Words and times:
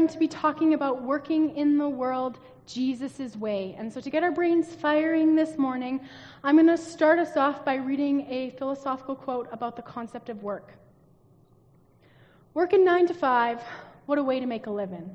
Going 0.00 0.08
to 0.08 0.18
be 0.18 0.28
talking 0.28 0.72
about 0.72 1.02
working 1.02 1.54
in 1.58 1.76
the 1.76 1.86
world 1.86 2.38
Jesus' 2.64 3.36
way. 3.36 3.76
And 3.78 3.92
so, 3.92 4.00
to 4.00 4.08
get 4.08 4.22
our 4.22 4.30
brains 4.30 4.74
firing 4.74 5.34
this 5.36 5.58
morning, 5.58 6.00
I'm 6.42 6.56
going 6.56 6.68
to 6.68 6.78
start 6.78 7.18
us 7.18 7.36
off 7.36 7.66
by 7.66 7.74
reading 7.74 8.22
a 8.30 8.48
philosophical 8.58 9.14
quote 9.14 9.46
about 9.52 9.76
the 9.76 9.82
concept 9.82 10.30
of 10.30 10.42
work. 10.42 10.72
Working 12.54 12.82
nine 12.82 13.08
to 13.08 13.12
five, 13.12 13.60
what 14.06 14.16
a 14.16 14.22
way 14.22 14.40
to 14.40 14.46
make 14.46 14.68
a 14.68 14.70
living. 14.70 15.14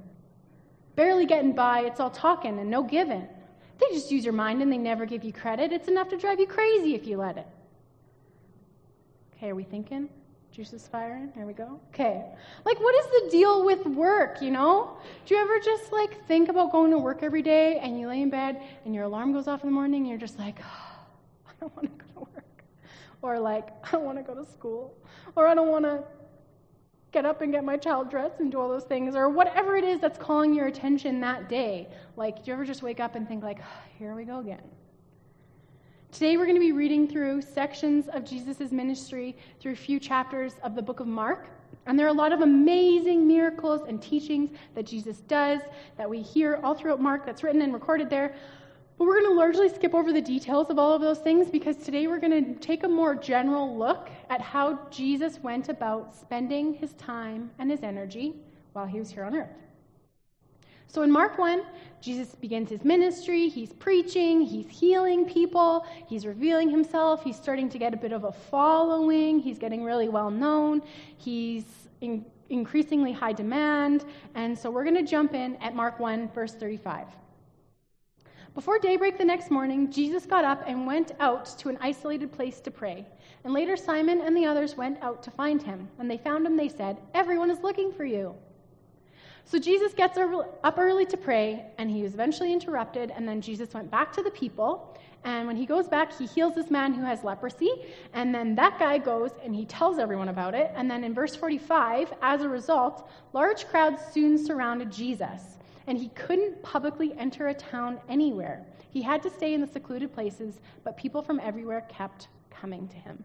Barely 0.95 1.25
getting 1.25 1.53
by, 1.53 1.79
it's 1.79 1.99
all 1.99 2.11
talking 2.11 2.59
and 2.59 2.69
no 2.69 2.83
giving. 2.83 3.27
They 3.79 3.87
just 3.91 4.11
use 4.11 4.23
your 4.23 4.33
mind 4.33 4.61
and 4.61 4.71
they 4.71 4.77
never 4.77 5.07
give 5.07 5.23
you 5.23 5.33
credit. 5.33 5.73
It's 5.73 5.87
enough 5.87 6.09
to 6.09 6.17
drive 6.17 6.39
you 6.39 6.45
crazy 6.45 6.93
if 6.93 7.07
you 7.07 7.17
let 7.17 7.37
it. 7.37 7.47
Okay, 9.35 9.49
are 9.49 9.55
we 9.55 9.63
thinking? 9.63 10.09
Juice 10.55 10.71
is 10.71 10.87
firing. 10.87 11.33
There 11.35 11.45
we 11.45 11.51
go. 11.51 11.81
Okay. 11.89 12.23
Like, 12.63 12.79
what 12.79 12.95
is 12.95 13.05
the 13.07 13.29
deal 13.29 13.65
with 13.65 13.85
work, 13.85 14.41
you 14.41 14.51
know? 14.51 14.95
Do 15.25 15.35
you 15.35 15.41
ever 15.41 15.59
just, 15.59 15.91
like, 15.91 16.25
think 16.27 16.47
about 16.47 16.71
going 16.71 16.91
to 16.91 16.97
work 16.97 17.23
every 17.23 17.41
day 17.41 17.79
and 17.79 17.99
you 17.99 18.07
lay 18.07 18.21
in 18.21 18.29
bed 18.29 18.61
and 18.85 18.95
your 18.95 19.03
alarm 19.03 19.33
goes 19.33 19.49
off 19.49 19.63
in 19.63 19.69
the 19.69 19.73
morning 19.73 20.03
and 20.03 20.09
you're 20.09 20.17
just 20.17 20.39
like, 20.39 20.59
oh, 20.61 20.99
I 21.49 21.51
don't 21.59 21.75
want 21.75 21.99
to 21.99 22.05
go 22.05 22.13
to 22.13 22.19
work. 22.33 22.63
Or, 23.21 23.37
like, 23.37 23.67
I 23.83 23.91
don't 23.91 24.05
want 24.05 24.17
to 24.17 24.23
go 24.23 24.33
to 24.33 24.49
school. 24.49 24.95
Or, 25.35 25.45
I 25.45 25.55
don't 25.55 25.67
want 25.67 25.83
to 25.83 26.05
get 27.11 27.25
up 27.25 27.41
and 27.41 27.51
get 27.51 27.65
my 27.65 27.75
child 27.75 28.09
dressed 28.09 28.39
and 28.39 28.49
do 28.49 28.57
all 28.57 28.69
those 28.69 28.85
things. 28.85 29.13
Or 29.13 29.27
whatever 29.27 29.75
it 29.75 29.83
is 29.83 29.99
that's 29.99 30.17
calling 30.17 30.53
your 30.53 30.67
attention 30.67 31.19
that 31.19 31.49
day. 31.49 31.89
Like, 32.15 32.37
do 32.37 32.43
you 32.45 32.53
ever 32.53 32.63
just 32.63 32.81
wake 32.81 33.01
up 33.01 33.15
and 33.15 33.27
think, 33.27 33.43
like, 33.43 33.59
oh, 33.59 33.83
here 33.99 34.15
we 34.15 34.23
go 34.23 34.39
again? 34.39 34.63
Today 36.15 36.37
we're 36.37 36.45
going 36.45 36.55
to 36.55 36.61
be 36.61 36.71
reading 36.71 37.09
through 37.09 37.41
sections 37.41 38.07
of 38.07 38.23
Jesus' 38.23 38.71
ministry 38.71 39.35
through 39.59 39.73
a 39.73 39.75
few 39.75 39.99
chapters 39.99 40.53
of 40.63 40.73
the 40.73 40.81
book 40.81 41.01
of 41.01 41.07
Mark. 41.07 41.49
And 41.87 41.99
there 41.99 42.05
are 42.05 42.09
a 42.09 42.13
lot 42.13 42.31
of 42.31 42.39
amazing 42.39 43.27
miracles 43.27 43.81
and 43.85 44.01
teachings 44.01 44.51
that 44.75 44.85
Jesus 44.85 45.17
does 45.27 45.59
that 45.97 46.09
we 46.09 46.21
hear 46.21 46.61
all 46.63 46.73
throughout 46.73 47.01
Mark 47.01 47.25
that's 47.25 47.43
written 47.43 47.61
and 47.61 47.73
recorded 47.73 48.09
there. 48.09 48.33
But 48.97 49.07
we're 49.07 49.19
going 49.19 49.33
to 49.33 49.37
largely 49.37 49.67
skip 49.67 49.93
over 49.93 50.13
the 50.13 50.21
details 50.21 50.69
of 50.69 50.79
all 50.79 50.93
of 50.93 51.01
those 51.01 51.19
things 51.19 51.49
because 51.49 51.75
today 51.75 52.07
we're 52.07 52.21
going 52.21 52.45
to 52.45 52.53
take 52.61 52.85
a 52.85 52.87
more 52.87 53.13
general 53.13 53.77
look 53.77 54.09
at 54.29 54.39
how 54.39 54.87
Jesus 54.89 55.43
went 55.43 55.67
about 55.67 56.15
spending 56.15 56.75
his 56.75 56.93
time 56.93 57.51
and 57.59 57.69
his 57.69 57.83
energy 57.83 58.35
while 58.71 58.85
he 58.85 58.99
was 58.99 59.11
here 59.11 59.25
on 59.25 59.35
earth. 59.35 59.64
So 60.87 61.01
in 61.01 61.11
Mark 61.11 61.37
1, 61.37 61.63
Jesus 62.01 62.35
begins 62.35 62.69
his 62.69 62.85
ministry. 62.85 63.49
He's 63.49 63.73
preaching, 63.73 64.41
he's 64.41 64.69
healing 64.69 65.25
people, 65.25 65.85
he's 66.07 66.25
revealing 66.25 66.69
himself, 66.69 67.23
he's 67.23 67.35
starting 67.35 67.67
to 67.69 67.77
get 67.77 67.93
a 67.93 67.97
bit 67.97 68.11
of 68.11 68.25
a 68.25 68.31
following, 68.31 69.39
he's 69.39 69.57
getting 69.57 69.83
really 69.83 70.07
well 70.07 70.29
known, 70.29 70.81
he's 71.17 71.65
in 72.01 72.25
increasingly 72.49 73.11
high 73.11 73.33
demand. 73.33 74.05
And 74.35 74.57
so 74.57 74.69
we're 74.69 74.83
going 74.83 74.95
to 74.95 75.09
jump 75.09 75.33
in 75.33 75.55
at 75.57 75.75
Mark 75.75 75.99
1, 75.99 76.29
verse 76.31 76.53
35. 76.53 77.07
Before 78.53 78.79
daybreak 78.79 79.17
the 79.17 79.25
next 79.25 79.51
morning, 79.51 79.91
Jesus 79.91 80.25
got 80.25 80.45
up 80.45 80.63
and 80.65 80.87
went 80.87 81.11
out 81.19 81.45
to 81.59 81.69
an 81.69 81.77
isolated 81.81 82.31
place 82.31 82.61
to 82.61 82.71
pray. 82.71 83.05
And 83.43 83.53
later, 83.53 83.75
Simon 83.75 84.21
and 84.21 84.35
the 84.35 84.45
others 84.45 84.77
went 84.77 85.01
out 85.01 85.21
to 85.23 85.31
find 85.31 85.61
him. 85.61 85.89
When 85.97 86.07
they 86.07 86.17
found 86.17 86.45
him, 86.45 86.55
they 86.55 86.69
said, 86.69 87.01
Everyone 87.13 87.51
is 87.51 87.59
looking 87.59 87.91
for 87.91 88.05
you. 88.05 88.33
So 89.47 89.59
Jesus 89.59 89.93
gets 89.93 90.17
up 90.17 90.77
early 90.77 91.05
to 91.05 91.17
pray, 91.17 91.65
and 91.77 91.89
he 91.89 92.01
was 92.01 92.15
eventually 92.15 92.51
interrupted. 92.51 93.11
And 93.15 93.27
then 93.27 93.41
Jesus 93.41 93.73
went 93.73 93.91
back 93.91 94.11
to 94.13 94.23
the 94.23 94.31
people. 94.31 94.97
And 95.23 95.47
when 95.47 95.55
he 95.55 95.65
goes 95.65 95.87
back, 95.87 96.15
he 96.17 96.25
heals 96.25 96.55
this 96.55 96.71
man 96.71 96.93
who 96.93 97.03
has 97.03 97.23
leprosy. 97.23 97.71
And 98.13 98.33
then 98.33 98.55
that 98.55 98.77
guy 98.77 98.97
goes 98.97 99.31
and 99.43 99.55
he 99.55 99.65
tells 99.65 99.97
everyone 99.97 100.29
about 100.29 100.53
it. 100.53 100.71
And 100.75 100.89
then 100.89 101.03
in 101.03 101.13
verse 101.13 101.35
45, 101.35 102.13
as 102.21 102.41
a 102.41 102.49
result, 102.49 103.09
large 103.33 103.67
crowds 103.67 104.01
soon 104.13 104.37
surrounded 104.37 104.91
Jesus. 104.91 105.57
And 105.87 105.97
he 105.97 106.09
couldn't 106.09 106.61
publicly 106.61 107.13
enter 107.17 107.47
a 107.47 107.53
town 107.53 107.99
anywhere. 108.07 108.65
He 108.91 109.01
had 109.01 109.23
to 109.23 109.29
stay 109.29 109.53
in 109.53 109.61
the 109.61 109.67
secluded 109.67 110.13
places, 110.13 110.59
but 110.83 110.95
people 110.95 111.21
from 111.23 111.39
everywhere 111.39 111.85
kept 111.89 112.27
coming 112.51 112.87
to 112.87 112.95
him. 112.95 113.23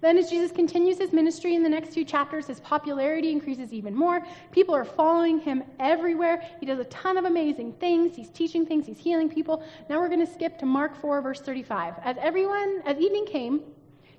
Then, 0.00 0.16
as 0.18 0.30
Jesus 0.30 0.52
continues 0.52 0.98
his 0.98 1.12
ministry 1.12 1.54
in 1.54 1.62
the 1.62 1.68
next 1.68 1.94
few 1.94 2.04
chapters, 2.04 2.46
his 2.46 2.60
popularity 2.60 3.32
increases 3.32 3.72
even 3.72 3.94
more. 3.94 4.24
People 4.52 4.74
are 4.74 4.84
following 4.84 5.40
him 5.40 5.64
everywhere. 5.78 6.42
He 6.60 6.66
does 6.66 6.78
a 6.78 6.84
ton 6.84 7.16
of 7.16 7.24
amazing 7.24 7.72
things. 7.74 8.14
He's 8.14 8.30
teaching 8.30 8.64
things, 8.64 8.86
he's 8.86 8.98
healing 8.98 9.28
people. 9.28 9.62
Now 9.88 10.00
we're 10.00 10.08
going 10.08 10.24
to 10.24 10.32
skip 10.32 10.58
to 10.58 10.66
Mark 10.66 10.94
4, 11.00 11.20
verse 11.20 11.40
35. 11.40 11.94
As 12.04 12.16
everyone, 12.20 12.82
as 12.84 12.98
evening 12.98 13.26
came, 13.26 13.62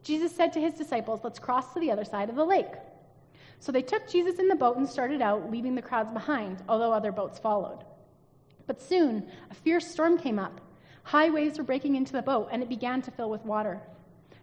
Jesus 0.04 0.36
said 0.36 0.54
to 0.54 0.62
his 0.62 0.74
disciples, 0.74 1.22
Let's 1.24 1.40
cross 1.40 1.74
to 1.74 1.80
the 1.80 1.92
other 1.92 2.06
side 2.06 2.30
of 2.30 2.36
the 2.36 2.46
lake. 2.46 2.74
So 3.60 3.72
they 3.72 3.82
took 3.82 4.08
Jesus 4.08 4.40
in 4.40 4.48
the 4.48 4.56
boat 4.56 4.78
and 4.78 4.88
started 4.88 5.22
out, 5.22 5.52
leaving 5.52 5.76
the 5.76 5.82
crowds 5.82 6.12
behind, 6.12 6.64
although 6.70 6.94
other 6.94 7.12
boats 7.12 7.40
followed. 7.40 7.84
But 8.68 8.82
soon, 8.82 9.28
a 9.52 9.54
fierce 9.54 9.88
storm 9.88 10.18
came 10.18 10.40
up. 10.40 10.62
High 11.04 11.30
waves 11.30 11.58
were 11.58 11.64
breaking 11.64 11.96
into 11.96 12.14
the 12.14 12.22
boat, 12.22 12.50
and 12.52 12.62
it 12.62 12.70
began 12.70 13.02
to 13.02 13.12
fill 13.12 13.30
with 13.30 13.44
water. 13.44 13.82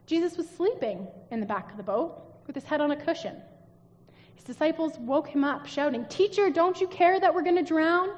Jesus 0.06 0.37
was 0.37 0.49
sleeping 0.49 1.06
in 1.31 1.41
the 1.41 1.47
back 1.47 1.71
of 1.71 1.77
the 1.77 1.83
boat 1.83 2.22
with 2.47 2.55
his 2.55 2.65
head 2.65 2.81
on 2.81 2.93
a 2.93 2.97
cushion. 2.97 3.37
His 4.34 4.44
disciples 4.44 4.97
woke 4.99 5.28
him 5.28 5.44
up, 5.44 5.67
shouting, 5.67 6.05
Teacher, 6.06 6.50
don't 6.50 6.81
you 6.81 6.87
care 6.87 7.19
that 7.19 7.34
we're 7.34 7.43
going 7.43 7.56
to 7.56 7.65
drown? 7.65 8.11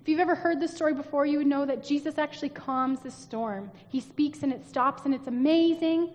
If 0.00 0.08
you've 0.08 0.20
ever 0.20 0.34
heard 0.34 0.60
this 0.60 0.74
story 0.74 0.92
before, 0.92 1.24
you 1.24 1.38
would 1.38 1.46
know 1.46 1.64
that 1.64 1.82
Jesus 1.82 2.18
actually 2.18 2.50
calms 2.50 3.00
the 3.00 3.10
storm. 3.10 3.70
He 3.88 4.00
speaks 4.00 4.42
and 4.42 4.52
it 4.52 4.66
stops, 4.66 5.06
and 5.06 5.14
it's 5.14 5.28
amazing. 5.28 6.10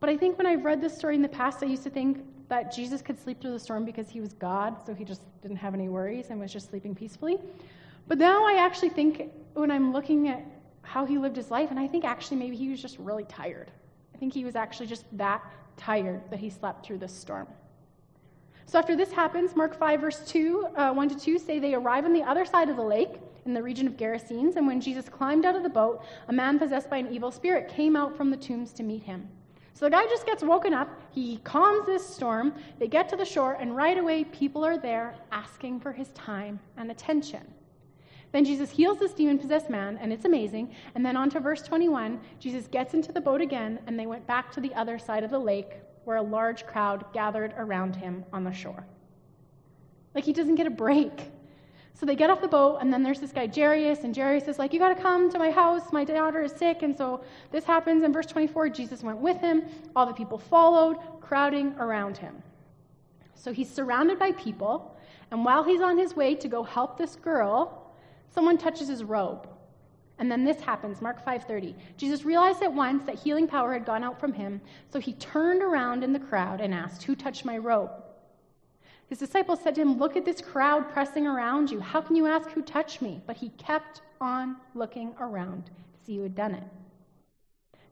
But 0.00 0.08
I 0.08 0.16
think 0.16 0.38
when 0.38 0.46
I've 0.46 0.64
read 0.64 0.80
this 0.80 0.96
story 0.96 1.14
in 1.14 1.22
the 1.22 1.28
past, 1.28 1.62
I 1.62 1.66
used 1.66 1.82
to 1.84 1.90
think 1.90 2.24
that 2.48 2.74
Jesus 2.74 3.02
could 3.02 3.18
sleep 3.18 3.40
through 3.40 3.52
the 3.52 3.60
storm 3.60 3.84
because 3.84 4.08
he 4.08 4.20
was 4.20 4.32
God, 4.32 4.76
so 4.84 4.94
he 4.94 5.04
just 5.04 5.22
didn't 5.42 5.58
have 5.58 5.74
any 5.74 5.88
worries 5.88 6.30
and 6.30 6.40
was 6.40 6.52
just 6.52 6.70
sleeping 6.70 6.94
peacefully. 6.94 7.38
But 8.08 8.18
now 8.18 8.46
I 8.46 8.56
actually 8.58 8.90
think 8.90 9.30
when 9.54 9.70
I'm 9.70 9.92
looking 9.92 10.28
at 10.28 10.44
how 10.82 11.04
he 11.04 11.18
lived 11.18 11.36
his 11.36 11.50
life, 11.50 11.70
and 11.70 11.78
I 11.78 11.86
think 11.86 12.04
actually 12.04 12.36
maybe 12.36 12.56
he 12.56 12.68
was 12.68 12.82
just 12.82 12.98
really 12.98 13.24
tired. 13.24 13.70
I 14.14 14.18
think 14.18 14.34
he 14.34 14.44
was 14.44 14.56
actually 14.56 14.86
just 14.86 15.04
that 15.16 15.42
tired 15.76 16.22
that 16.30 16.38
he 16.38 16.50
slept 16.50 16.84
through 16.84 16.98
this 16.98 17.14
storm. 17.14 17.48
So 18.66 18.78
after 18.78 18.96
this 18.96 19.12
happens, 19.12 19.56
Mark 19.56 19.78
5, 19.78 20.00
verse 20.00 20.24
2, 20.26 20.66
uh, 20.76 20.92
1 20.92 21.08
to 21.10 21.18
2 21.18 21.38
say 21.38 21.58
they 21.58 21.74
arrive 21.74 22.04
on 22.04 22.12
the 22.12 22.22
other 22.22 22.44
side 22.44 22.68
of 22.68 22.76
the 22.76 22.82
lake 22.82 23.20
in 23.44 23.54
the 23.54 23.62
region 23.62 23.86
of 23.86 23.96
Gerasenes, 23.96 24.56
and 24.56 24.66
when 24.66 24.80
Jesus 24.80 25.08
climbed 25.08 25.44
out 25.44 25.56
of 25.56 25.62
the 25.62 25.68
boat, 25.68 26.04
a 26.28 26.32
man 26.32 26.58
possessed 26.58 26.88
by 26.88 26.98
an 26.98 27.12
evil 27.12 27.30
spirit 27.30 27.68
came 27.68 27.96
out 27.96 28.16
from 28.16 28.30
the 28.30 28.36
tombs 28.36 28.72
to 28.74 28.82
meet 28.82 29.02
him. 29.02 29.28
So 29.74 29.86
the 29.86 29.90
guy 29.90 30.04
just 30.06 30.26
gets 30.26 30.44
woken 30.44 30.72
up, 30.72 30.88
he 31.10 31.38
calms 31.38 31.86
this 31.86 32.06
storm, 32.06 32.54
they 32.78 32.86
get 32.86 33.08
to 33.08 33.16
the 33.16 33.24
shore, 33.24 33.54
and 33.54 33.74
right 33.74 33.98
away 33.98 34.24
people 34.24 34.64
are 34.64 34.78
there 34.78 35.14
asking 35.32 35.80
for 35.80 35.92
his 35.92 36.08
time 36.10 36.60
and 36.76 36.90
attention. 36.90 37.42
Then 38.32 38.44
Jesus 38.46 38.70
heals 38.70 38.98
this 38.98 39.12
demon 39.12 39.38
possessed 39.38 39.68
man, 39.68 39.98
and 40.00 40.12
it's 40.12 40.24
amazing. 40.24 40.74
And 40.94 41.04
then 41.04 41.16
on 41.16 41.28
to 41.30 41.40
verse 41.40 41.62
21, 41.62 42.18
Jesus 42.40 42.66
gets 42.66 42.94
into 42.94 43.12
the 43.12 43.20
boat 43.20 43.42
again, 43.42 43.78
and 43.86 43.98
they 43.98 44.06
went 44.06 44.26
back 44.26 44.50
to 44.52 44.60
the 44.60 44.74
other 44.74 44.98
side 44.98 45.22
of 45.22 45.30
the 45.30 45.38
lake 45.38 45.74
where 46.04 46.16
a 46.16 46.22
large 46.22 46.66
crowd 46.66 47.04
gathered 47.12 47.54
around 47.56 47.94
him 47.94 48.24
on 48.32 48.42
the 48.42 48.52
shore. 48.52 48.86
Like 50.14 50.24
he 50.24 50.32
doesn't 50.32 50.56
get 50.56 50.66
a 50.66 50.70
break. 50.70 51.12
So 51.94 52.06
they 52.06 52.16
get 52.16 52.30
off 52.30 52.40
the 52.40 52.48
boat, 52.48 52.78
and 52.80 52.92
then 52.92 53.02
there's 53.02 53.20
this 53.20 53.32
guy, 53.32 53.46
Jairus, 53.46 54.00
and 54.00 54.16
Jairus 54.16 54.48
is 54.48 54.58
like, 54.58 54.72
You 54.72 54.78
got 54.78 54.96
to 54.96 55.00
come 55.00 55.30
to 55.30 55.38
my 55.38 55.50
house. 55.50 55.92
My 55.92 56.04
daughter 56.04 56.42
is 56.42 56.52
sick. 56.52 56.82
And 56.82 56.96
so 56.96 57.22
this 57.50 57.64
happens. 57.64 58.02
In 58.02 58.12
verse 58.12 58.26
24, 58.26 58.70
Jesus 58.70 59.02
went 59.02 59.18
with 59.18 59.38
him. 59.38 59.62
All 59.94 60.06
the 60.06 60.14
people 60.14 60.38
followed, 60.38 60.96
crowding 61.20 61.74
around 61.78 62.16
him. 62.16 62.42
So 63.34 63.52
he's 63.52 63.70
surrounded 63.70 64.18
by 64.18 64.32
people. 64.32 64.96
And 65.30 65.44
while 65.44 65.62
he's 65.62 65.80
on 65.80 65.98
his 65.98 66.16
way 66.16 66.34
to 66.34 66.48
go 66.48 66.62
help 66.62 66.96
this 66.96 67.16
girl, 67.16 67.81
Someone 68.32 68.56
touches 68.56 68.88
his 68.88 69.04
robe. 69.04 69.46
And 70.18 70.30
then 70.30 70.44
this 70.44 70.60
happens, 70.60 71.02
Mark 71.02 71.22
5:30. 71.24 71.74
Jesus 71.98 72.24
realized 72.24 72.62
at 72.62 72.72
once 72.72 73.04
that 73.04 73.16
healing 73.16 73.46
power 73.46 73.72
had 73.74 73.84
gone 73.84 74.02
out 74.02 74.18
from 74.18 74.32
him, 74.32 74.60
so 74.88 74.98
he 74.98 75.12
turned 75.14 75.62
around 75.62 76.02
in 76.02 76.12
the 76.12 76.18
crowd 76.18 76.60
and 76.60 76.72
asked, 76.72 77.02
"Who 77.02 77.14
touched 77.14 77.44
my 77.44 77.58
robe?" 77.58 77.90
His 79.06 79.18
disciples 79.18 79.60
said 79.60 79.74
to 79.74 79.82
him, 79.82 79.98
"Look 79.98 80.16
at 80.16 80.24
this 80.24 80.40
crowd 80.40 80.88
pressing 80.88 81.26
around 81.26 81.70
you. 81.70 81.80
How 81.80 82.00
can 82.00 82.16
you 82.16 82.26
ask 82.26 82.48
who 82.50 82.62
touched 82.62 83.02
me?" 83.02 83.20
But 83.26 83.36
he 83.36 83.50
kept 83.50 84.00
on 84.20 84.56
looking 84.74 85.14
around 85.20 85.66
to 85.66 86.00
see 86.04 86.16
who 86.16 86.22
had 86.22 86.34
done 86.34 86.54
it. 86.54 86.64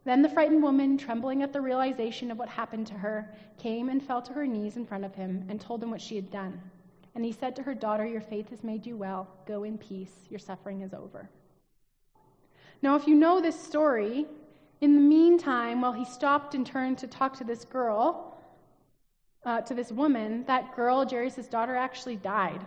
Then 0.04 0.22
the 0.22 0.30
frightened 0.30 0.62
woman, 0.62 0.96
trembling 0.96 1.42
at 1.42 1.52
the 1.52 1.60
realization 1.60 2.30
of 2.30 2.38
what 2.38 2.48
happened 2.48 2.86
to 2.86 2.94
her, 2.94 3.34
came 3.58 3.90
and 3.90 4.02
fell 4.02 4.22
to 4.22 4.32
her 4.32 4.46
knees 4.46 4.78
in 4.78 4.86
front 4.86 5.04
of 5.04 5.14
him 5.14 5.44
and 5.50 5.60
told 5.60 5.82
him 5.82 5.90
what 5.90 6.00
she 6.00 6.16
had 6.16 6.30
done. 6.30 6.62
And 7.14 7.24
he 7.24 7.32
said 7.32 7.56
to 7.56 7.62
her, 7.62 7.74
Daughter, 7.74 8.06
your 8.06 8.20
faith 8.20 8.50
has 8.50 8.62
made 8.62 8.86
you 8.86 8.96
well. 8.96 9.28
Go 9.46 9.64
in 9.64 9.78
peace. 9.78 10.26
Your 10.28 10.38
suffering 10.38 10.82
is 10.82 10.94
over. 10.94 11.28
Now, 12.82 12.96
if 12.96 13.06
you 13.06 13.14
know 13.14 13.40
this 13.40 13.60
story, 13.60 14.26
in 14.80 14.94
the 14.94 15.00
meantime, 15.00 15.80
while 15.80 15.92
he 15.92 16.04
stopped 16.04 16.54
and 16.54 16.64
turned 16.64 16.98
to 16.98 17.06
talk 17.06 17.36
to 17.38 17.44
this 17.44 17.64
girl, 17.64 18.38
uh, 19.44 19.60
to 19.62 19.74
this 19.74 19.90
woman, 19.90 20.44
that 20.46 20.74
girl, 20.74 21.06
Jairus' 21.08 21.46
daughter, 21.48 21.74
actually 21.76 22.16
died. 22.16 22.64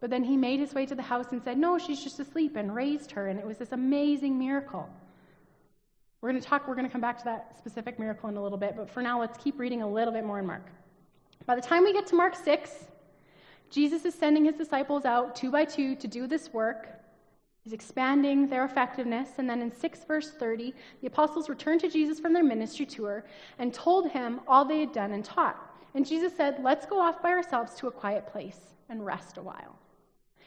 But 0.00 0.10
then 0.10 0.24
he 0.24 0.36
made 0.36 0.60
his 0.60 0.74
way 0.74 0.86
to 0.86 0.94
the 0.94 1.02
house 1.02 1.32
and 1.32 1.42
said, 1.42 1.58
No, 1.58 1.78
she's 1.78 2.02
just 2.02 2.20
asleep, 2.20 2.56
and 2.56 2.74
raised 2.74 3.10
her. 3.12 3.28
And 3.28 3.38
it 3.38 3.46
was 3.46 3.58
this 3.58 3.72
amazing 3.72 4.38
miracle. 4.38 4.88
We're 6.20 6.30
going 6.30 6.40
to 6.40 6.48
talk, 6.48 6.66
we're 6.66 6.74
going 6.74 6.86
to 6.86 6.92
come 6.92 7.02
back 7.02 7.18
to 7.18 7.24
that 7.24 7.58
specific 7.58 7.98
miracle 7.98 8.30
in 8.30 8.36
a 8.36 8.42
little 8.42 8.56
bit, 8.56 8.76
but 8.76 8.88
for 8.88 9.02
now, 9.02 9.20
let's 9.20 9.36
keep 9.36 9.58
reading 9.58 9.82
a 9.82 9.86
little 9.86 10.12
bit 10.12 10.24
more 10.24 10.38
in 10.38 10.46
Mark. 10.46 10.66
By 11.46 11.54
the 11.54 11.60
time 11.60 11.84
we 11.84 11.92
get 11.92 12.06
to 12.06 12.14
Mark 12.14 12.34
6, 12.34 12.70
Jesus 13.70 14.04
is 14.04 14.14
sending 14.14 14.44
his 14.44 14.54
disciples 14.54 15.04
out 15.04 15.36
two 15.36 15.50
by 15.50 15.64
two 15.64 15.94
to 15.96 16.08
do 16.08 16.26
this 16.26 16.52
work. 16.52 16.88
He's 17.62 17.72
expanding 17.72 18.48
their 18.48 18.64
effectiveness. 18.64 19.30
And 19.38 19.48
then 19.48 19.60
in 19.60 19.74
6 19.74 20.04
verse 20.04 20.30
30, 20.30 20.74
the 21.00 21.06
apostles 21.06 21.48
returned 21.48 21.80
to 21.80 21.88
Jesus 21.90 22.20
from 22.20 22.32
their 22.32 22.44
ministry 22.44 22.86
tour 22.86 23.24
and 23.58 23.74
told 23.74 24.10
him 24.10 24.40
all 24.46 24.64
they 24.64 24.80
had 24.80 24.92
done 24.92 25.12
and 25.12 25.24
taught. 25.24 25.74
And 25.94 26.06
Jesus 26.06 26.36
said, 26.36 26.62
Let's 26.62 26.86
go 26.86 27.00
off 27.00 27.22
by 27.22 27.30
ourselves 27.30 27.74
to 27.76 27.88
a 27.88 27.92
quiet 27.92 28.26
place 28.26 28.58
and 28.88 29.04
rest 29.04 29.38
a 29.38 29.42
while. 29.42 29.78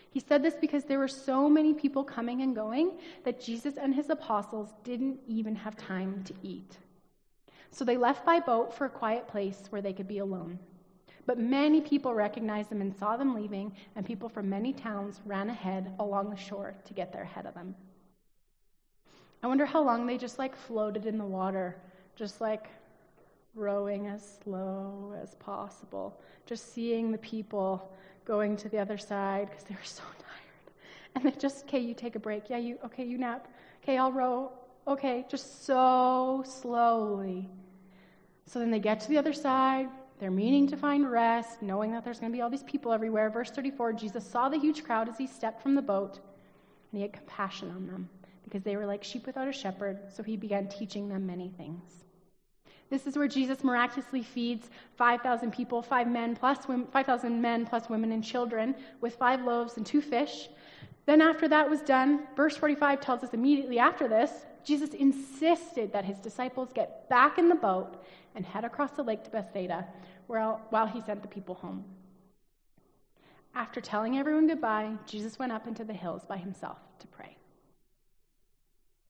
He 0.10 0.20
said 0.20 0.42
this 0.42 0.56
because 0.56 0.84
there 0.84 1.00
were 1.00 1.08
so 1.08 1.48
many 1.48 1.74
people 1.74 2.04
coming 2.04 2.42
and 2.42 2.56
going 2.56 2.98
that 3.24 3.42
Jesus 3.42 3.78
and 3.78 3.94
his 3.94 4.10
apostles 4.10 4.70
didn't 4.84 5.20
even 5.28 5.56
have 5.56 5.76
time 5.76 6.24
to 6.24 6.34
eat. 6.42 6.78
So 7.72 7.86
they 7.86 7.98
left 7.98 8.26
by 8.26 8.40
boat 8.40 8.74
for 8.74 8.86
a 8.86 8.90
quiet 8.90 9.28
place 9.28 9.64
where 9.70 9.82
they 9.82 9.94
could 9.94 10.08
be 10.08 10.20
alone. 10.20 10.58
But 11.27 11.38
many 11.38 11.81
people 11.81 12.13
recognized 12.13 12.69
them 12.69 12.79
and 12.79 12.95
saw 12.95 13.18
them 13.18 13.35
leaving, 13.35 13.75
and 13.97 14.06
people 14.06 14.29
from 14.29 14.50
many 14.50 14.71
towns 14.71 15.19
ran 15.25 15.50
ahead 15.50 15.94
along 16.00 16.29
the 16.29 16.38
shore 16.38 16.74
to 16.85 16.94
get 16.94 17.12
there 17.12 17.24
ahead 17.24 17.45
of 17.45 17.53
them. 17.53 17.75
I 19.44 19.47
wonder 19.47 19.65
how 19.65 19.83
long 19.83 20.07
they 20.07 20.18
just 20.18 20.39
like 20.39 20.56
floated 20.56 21.06
in 21.06 21.18
the 21.18 21.25
water, 21.25 21.75
just 22.15 22.39
like 22.39 22.68
rowing 23.56 24.07
as 24.07 24.39
slow 24.41 25.13
as 25.21 25.35
possible, 25.35 26.18
just 26.45 26.74
seeing 26.74 27.12
the 27.12 27.18
people 27.18 27.91
going 28.24 28.56
to 28.56 28.69
the 28.69 28.79
other 28.79 28.97
side 28.97 29.50
because 29.50 29.65
they 29.65 29.75
were 29.75 29.81
so 29.83 30.03
tired. 30.18 30.75
And 31.15 31.25
they 31.25 31.38
just, 31.38 31.65
okay, 31.65 31.79
you 31.79 31.94
take 31.94 32.15
a 32.15 32.19
break. 32.19 32.50
Yeah, 32.50 32.57
you, 32.57 32.79
okay, 32.85 33.03
you 33.03 33.18
nap. 33.18 33.50
Okay, 33.83 33.97
I'll 33.97 34.13
row. 34.13 34.53
Okay, 34.88 35.25
just 35.29 35.65
so 35.65 36.44
slowly. 36.47 37.50
So 38.45 38.59
then 38.59 38.71
they 38.71 38.79
get 38.79 39.01
to 39.01 39.09
the 39.09 39.18
other 39.18 39.33
side. 39.33 39.89
They're 40.19 40.31
meaning 40.31 40.68
to 40.68 40.78
find 40.78 41.10
rest, 41.12 41.62
knowing 41.62 41.92
that 41.92 42.04
there's 42.04 42.19
going 42.19 42.31
to 42.31 42.36
be 42.36 42.42
all 42.42 42.50
these 42.50 42.64
people 42.64 42.92
everywhere. 42.92 43.30
Verse 43.30 43.52
34 43.52 43.94
Jesus 43.94 44.25
saw 44.25 44.50
the 44.50 44.58
huge 44.58 44.84
crowd 44.84 45.10
as 45.10 45.18
he 45.18 45.28
stepped 45.28 45.62
from 45.62 45.75
the 45.75 45.81
boat, 45.81 46.16
and 46.92 46.98
he 46.98 47.02
had 47.02 47.14
compassion 47.14 47.69
on 47.72 47.86
them 47.88 48.10
because 48.44 48.64
they 48.64 48.75
were 48.78 48.86
like 48.86 49.04
sheep 49.04 49.25
without 49.25 49.48
a 49.48 49.52
shepherd. 49.52 50.00
So 50.12 50.24
he 50.24 50.38
began 50.38 50.68
teaching 50.68 51.10
them 51.10 51.28
many 51.28 51.50
things. 51.50 52.06
This 52.90 53.06
is 53.06 53.18
where 53.18 53.28
Jesus 53.28 53.64
miraculously 53.64 54.24
feeds 54.24 54.69
5,000 54.96 55.52
people, 55.52 55.81
five 55.81 56.08
men 56.08 56.36
plus 56.36 56.60
5,000 56.66 57.42
men 57.42 57.66
plus 57.66 57.90
women 57.90 58.13
and 58.13 58.24
children 58.24 58.75
with 59.02 59.16
five 59.16 59.42
loaves 59.42 59.75
and 59.78 59.86
two 59.86 60.02
fish. 60.02 60.48
Then, 61.06 61.22
after 61.22 61.48
that 61.48 61.70
was 61.70 61.81
done, 61.81 62.28
verse 62.36 62.58
45 62.58 63.00
tells 63.02 63.24
us 63.24 63.34
immediately 63.34 63.80
after 63.80 64.08
this, 64.08 64.46
Jesus 64.63 64.90
insisted 64.90 65.94
that 65.94 66.04
his 66.04 66.18
disciples 66.20 66.74
get 66.74 67.08
back 67.10 67.38
in 67.38 67.48
the 67.48 67.56
boat 67.56 68.04
and 68.38 68.45
head 68.45 68.63
across 68.63 68.92
the 68.92 69.04
lake 69.04 69.24
to 69.25 69.31
Bethsaida 69.31 69.86
while 70.28 70.88
he 70.88 71.01
sent 71.01 71.22
the 71.22 71.28
people 71.28 71.56
home. 71.56 71.84
After 73.56 73.81
telling 73.81 74.18
everyone 74.18 74.48
goodbye, 74.48 74.94
Jesus 75.07 75.39
went 75.39 75.51
up 75.51 75.68
into 75.68 75.84
the 75.84 75.94
hills 75.94 76.24
by 76.25 76.38
himself 76.38 76.78
to 77.00 77.07
pray. 77.07 77.37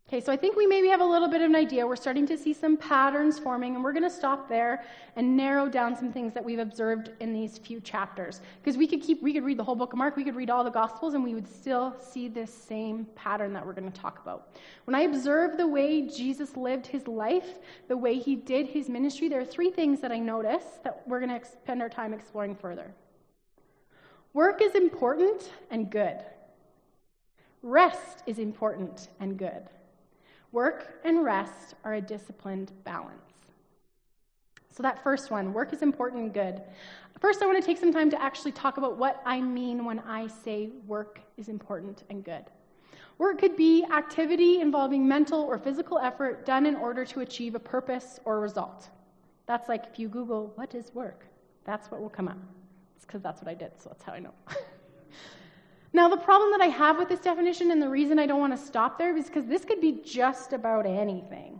Okay, 0.07 0.21
so 0.21 0.31
I 0.31 0.37
think 0.37 0.55
we 0.55 0.65
maybe 0.65 0.87
have 0.87 1.01
a 1.01 1.05
little 1.05 1.27
bit 1.27 1.41
of 1.41 1.49
an 1.49 1.55
idea. 1.55 1.85
We're 1.85 1.97
starting 1.97 2.25
to 2.27 2.37
see 2.37 2.53
some 2.53 2.77
patterns 2.77 3.37
forming, 3.37 3.75
and 3.75 3.83
we're 3.83 3.91
going 3.91 4.03
to 4.03 4.09
stop 4.09 4.47
there 4.47 4.85
and 5.17 5.35
narrow 5.35 5.67
down 5.67 5.97
some 5.97 6.13
things 6.13 6.33
that 6.33 6.45
we've 6.45 6.59
observed 6.59 7.11
in 7.19 7.33
these 7.33 7.57
few 7.57 7.81
chapters. 7.81 8.39
Because 8.63 8.77
we 8.77 8.87
could 8.87 9.01
keep, 9.01 9.21
we 9.21 9.33
could 9.33 9.43
read 9.43 9.57
the 9.57 9.65
whole 9.65 9.75
book 9.75 9.91
of 9.91 9.97
Mark, 9.97 10.15
we 10.15 10.23
could 10.23 10.37
read 10.37 10.49
all 10.49 10.63
the 10.63 10.69
Gospels, 10.69 11.13
and 11.13 11.25
we 11.25 11.35
would 11.35 11.45
still 11.45 11.93
see 11.99 12.29
this 12.29 12.53
same 12.53 13.05
pattern 13.15 13.51
that 13.51 13.65
we're 13.65 13.73
going 13.73 13.91
to 13.91 14.01
talk 14.01 14.21
about. 14.21 14.55
When 14.85 14.95
I 14.95 15.01
observe 15.01 15.57
the 15.57 15.67
way 15.67 16.07
Jesus 16.07 16.55
lived 16.55 16.87
his 16.87 17.05
life, 17.05 17.59
the 17.89 17.97
way 17.97 18.17
he 18.17 18.37
did 18.37 18.67
his 18.67 18.87
ministry, 18.87 19.27
there 19.27 19.41
are 19.41 19.45
three 19.45 19.71
things 19.71 19.99
that 19.99 20.13
I 20.13 20.19
notice 20.19 20.63
that 20.85 21.03
we're 21.05 21.19
going 21.19 21.37
to 21.37 21.45
spend 21.45 21.81
our 21.81 21.89
time 21.89 22.13
exploring 22.13 22.55
further. 22.55 22.93
Work 24.31 24.61
is 24.61 24.73
important 24.73 25.51
and 25.69 25.89
good. 25.89 26.23
Rest 27.61 28.23
is 28.25 28.39
important 28.39 29.09
and 29.19 29.37
good. 29.37 29.63
Work 30.51 31.01
and 31.03 31.23
rest 31.23 31.75
are 31.83 31.95
a 31.95 32.01
disciplined 32.01 32.71
balance. 32.83 33.21
So, 34.69 34.83
that 34.83 35.03
first 35.03 35.31
one, 35.31 35.53
work 35.53 35.73
is 35.73 35.81
important 35.81 36.21
and 36.21 36.33
good. 36.33 36.61
First, 37.19 37.41
I 37.41 37.47
want 37.47 37.59
to 37.59 37.65
take 37.65 37.79
some 37.79 37.91
time 37.91 38.11
to 38.11 38.21
actually 38.21 38.51
talk 38.51 38.77
about 38.77 38.97
what 38.97 39.21
I 39.25 39.41
mean 39.41 39.85
when 39.85 39.99
I 39.99 40.27
say 40.27 40.69
work 40.85 41.19
is 41.35 41.49
important 41.49 42.03
and 42.11 42.23
good. 42.23 42.45
Work 43.17 43.39
could 43.39 43.55
be 43.55 43.83
activity 43.91 44.61
involving 44.61 45.07
mental 45.07 45.41
or 45.41 45.57
physical 45.57 45.97
effort 45.97 46.45
done 46.45 46.67
in 46.67 46.75
order 46.75 47.03
to 47.05 47.21
achieve 47.21 47.55
a 47.55 47.59
purpose 47.59 48.19
or 48.25 48.39
result. 48.39 48.89
That's 49.47 49.67
like 49.67 49.85
if 49.91 49.97
you 49.97 50.07
Google, 50.07 50.51
what 50.55 50.75
is 50.75 50.93
work? 50.93 51.25
That's 51.63 51.89
what 51.89 51.99
will 51.99 52.09
come 52.09 52.27
up. 52.27 52.37
It's 52.95 53.05
because 53.05 53.23
that's 53.23 53.41
what 53.41 53.49
I 53.49 53.55
did, 53.55 53.71
so 53.81 53.89
that's 53.89 54.03
how 54.03 54.13
I 54.13 54.19
know. 54.19 54.33
Now, 55.93 56.09
the 56.09 56.17
problem 56.17 56.51
that 56.51 56.61
I 56.61 56.67
have 56.67 56.97
with 56.97 57.09
this 57.09 57.19
definition 57.19 57.71
and 57.71 57.81
the 57.81 57.89
reason 57.89 58.19
I 58.19 58.25
don't 58.25 58.39
want 58.39 58.57
to 58.57 58.63
stop 58.63 58.97
there 58.97 59.15
is 59.15 59.27
because 59.27 59.45
this 59.45 59.65
could 59.65 59.81
be 59.81 60.01
just 60.03 60.53
about 60.53 60.85
anything. 60.85 61.59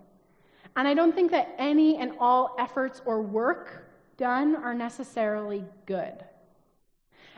And 0.75 0.87
I 0.87 0.93
don't 0.93 1.15
think 1.15 1.31
that 1.31 1.55
any 1.57 1.97
and 1.97 2.11
all 2.19 2.55
efforts 2.59 3.01
or 3.05 3.21
work 3.21 3.89
done 4.17 4.55
are 4.55 4.73
necessarily 4.73 5.65
good. 5.85 6.13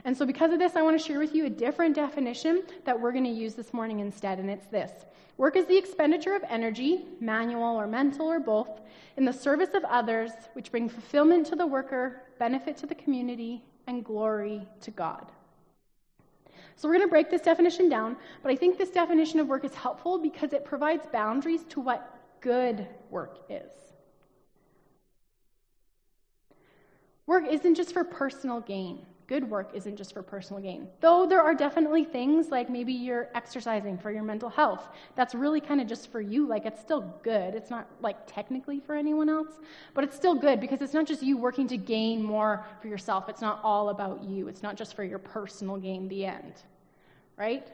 And 0.06 0.18
so, 0.18 0.26
because 0.26 0.52
of 0.52 0.60
this, 0.60 0.76
I 0.76 0.82
want 0.82 1.00
to 1.00 1.06
share 1.06 1.20
with 1.20 1.36
you 1.36 1.46
a 1.46 1.50
different 1.50 1.96
definition 1.96 2.64
that 2.86 3.00
we're 3.00 3.12
going 3.12 3.26
to 3.26 3.30
use 3.30 3.54
this 3.54 3.74
morning 3.74 4.00
instead, 4.00 4.40
and 4.40 4.50
it's 4.50 4.68
this 4.68 4.92
Work 5.38 5.56
is 5.56 5.66
the 5.68 5.78
expenditure 5.78 6.36
of 6.36 6.44
energy, 6.50 7.06
manual 7.22 7.80
or 7.80 7.88
mental 7.88 8.28
or 8.28 8.42
both, 8.42 8.82
in 9.16 9.24
the 9.24 9.32
service 9.32 9.70
of 9.74 9.86
others, 9.86 10.32
which 10.54 10.72
bring 10.72 10.90
fulfillment 10.90 11.48
to 11.48 11.56
the 11.56 11.66
worker, 11.66 12.24
benefit 12.40 12.76
to 12.78 12.86
the 12.86 12.96
community, 12.96 13.64
and 13.88 14.04
glory 14.04 14.68
to 14.82 14.92
God. 14.92 15.32
So 16.80 16.88
we're 16.88 16.94
going 16.94 17.08
to 17.08 17.12
break 17.12 17.30
this 17.30 17.42
definition 17.42 17.90
down, 17.90 18.16
but 18.42 18.54
I 18.54 18.56
think 18.56 18.78
this 18.78 18.90
definition 18.90 19.42
of 19.42 19.48
work 19.48 19.66
is 19.66 19.76
helpful 19.76 20.18
because 20.18 20.54
it 20.54 20.64
provides 20.64 21.06
boundaries 21.12 21.66
to 21.72 21.82
what 21.82 22.18
good 22.40 22.88
work 23.10 23.40
is. 23.50 23.70
Work 27.28 27.44
isn't 27.52 27.76
just 27.76 27.92
for 27.92 28.06
personal 28.06 28.62
gain. 28.62 29.06
Good 29.30 29.50
work 29.50 29.70
isn't 29.74 29.96
just 29.96 30.14
for 30.14 30.22
personal 30.22 30.62
gain. 30.62 30.90
Though 31.00 31.26
there 31.26 31.42
are 31.42 31.56
definitely 31.56 32.04
things 32.04 32.50
like 32.50 32.70
maybe 32.70 32.92
you're 32.92 33.30
exercising 33.34 33.98
for 33.98 34.12
your 34.12 34.24
mental 34.24 34.50
health. 34.50 34.90
That's 35.16 35.34
really 35.34 35.62
kind 35.62 35.80
of 35.80 35.88
just 35.88 36.12
for 36.12 36.20
you. 36.20 36.46
Like 36.46 36.66
it's 36.66 36.82
still 36.82 37.02
good. 37.24 37.56
It's 37.56 37.70
not 37.70 37.88
like 38.02 38.18
technically 38.28 38.82
for 38.82 38.96
anyone 38.96 39.30
else, 39.30 39.60
but 39.94 40.04
it's 40.04 40.16
still 40.16 40.36
good 40.36 40.60
because 40.60 40.82
it's 40.82 40.94
not 40.94 41.08
just 41.08 41.24
you 41.24 41.38
working 41.38 41.68
to 41.70 41.78
gain 41.78 42.22
more 42.22 42.66
for 42.82 42.90
yourself. 42.90 43.30
It's 43.30 43.42
not 43.42 43.62
all 43.64 43.90
about 43.90 44.24
you. 44.24 44.50
It's 44.50 44.64
not 44.64 44.76
just 44.76 44.96
for 44.96 45.06
your 45.06 45.20
personal 45.20 45.78
gain, 45.78 46.10
the 46.10 46.26
end 46.26 46.56
right? 47.40 47.66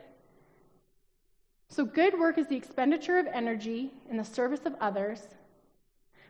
So, 1.69 1.83
good 1.83 2.17
work 2.17 2.37
is 2.37 2.47
the 2.47 2.55
expenditure 2.55 3.17
of 3.17 3.27
energy 3.27 3.91
in 4.09 4.15
the 4.15 4.23
service 4.23 4.61
of 4.65 4.75
others, 4.79 5.27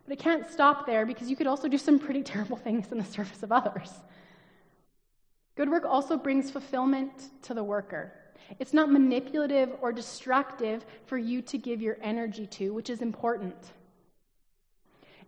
but 0.08 0.14
it 0.14 0.20
can't 0.20 0.50
stop 0.50 0.88
there 0.88 1.06
because 1.06 1.30
you 1.30 1.36
could 1.36 1.46
also 1.46 1.68
do 1.68 1.78
some 1.78 2.00
pretty 2.00 2.24
terrible 2.34 2.58
things 2.58 2.92
in 2.92 2.98
the 2.98 3.04
service 3.04 3.44
of 3.44 3.52
others. 3.52 3.92
Good 5.56 5.70
work 5.70 5.86
also 5.86 6.18
brings 6.18 6.52
fulfillment 6.52 7.30
to 7.44 7.54
the 7.54 7.64
worker. 7.64 8.14
It's 8.60 8.74
not 8.74 8.92
manipulative 8.92 9.72
or 9.82 9.92
destructive 9.92 10.86
for 11.06 11.18
you 11.18 11.42
to 11.44 11.58
give 11.58 11.82
your 11.82 11.98
energy 12.02 12.46
to, 12.48 12.74
which 12.74 12.90
is 12.90 13.02
important. 13.02 13.56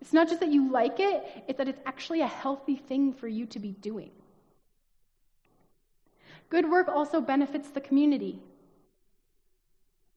It's 0.01 0.13
not 0.13 0.27
just 0.27 0.41
that 0.41 0.49
you 0.49 0.71
like 0.71 0.99
it, 0.99 1.25
it's 1.47 1.57
that 1.57 1.67
it's 1.67 1.81
actually 1.85 2.21
a 2.21 2.27
healthy 2.27 2.75
thing 2.75 3.13
for 3.13 3.27
you 3.27 3.45
to 3.47 3.59
be 3.59 3.71
doing. 3.71 4.11
Good 6.49 6.69
work 6.69 6.87
also 6.87 7.19
benefits 7.19 7.69
the 7.69 7.81
community. 7.81 8.39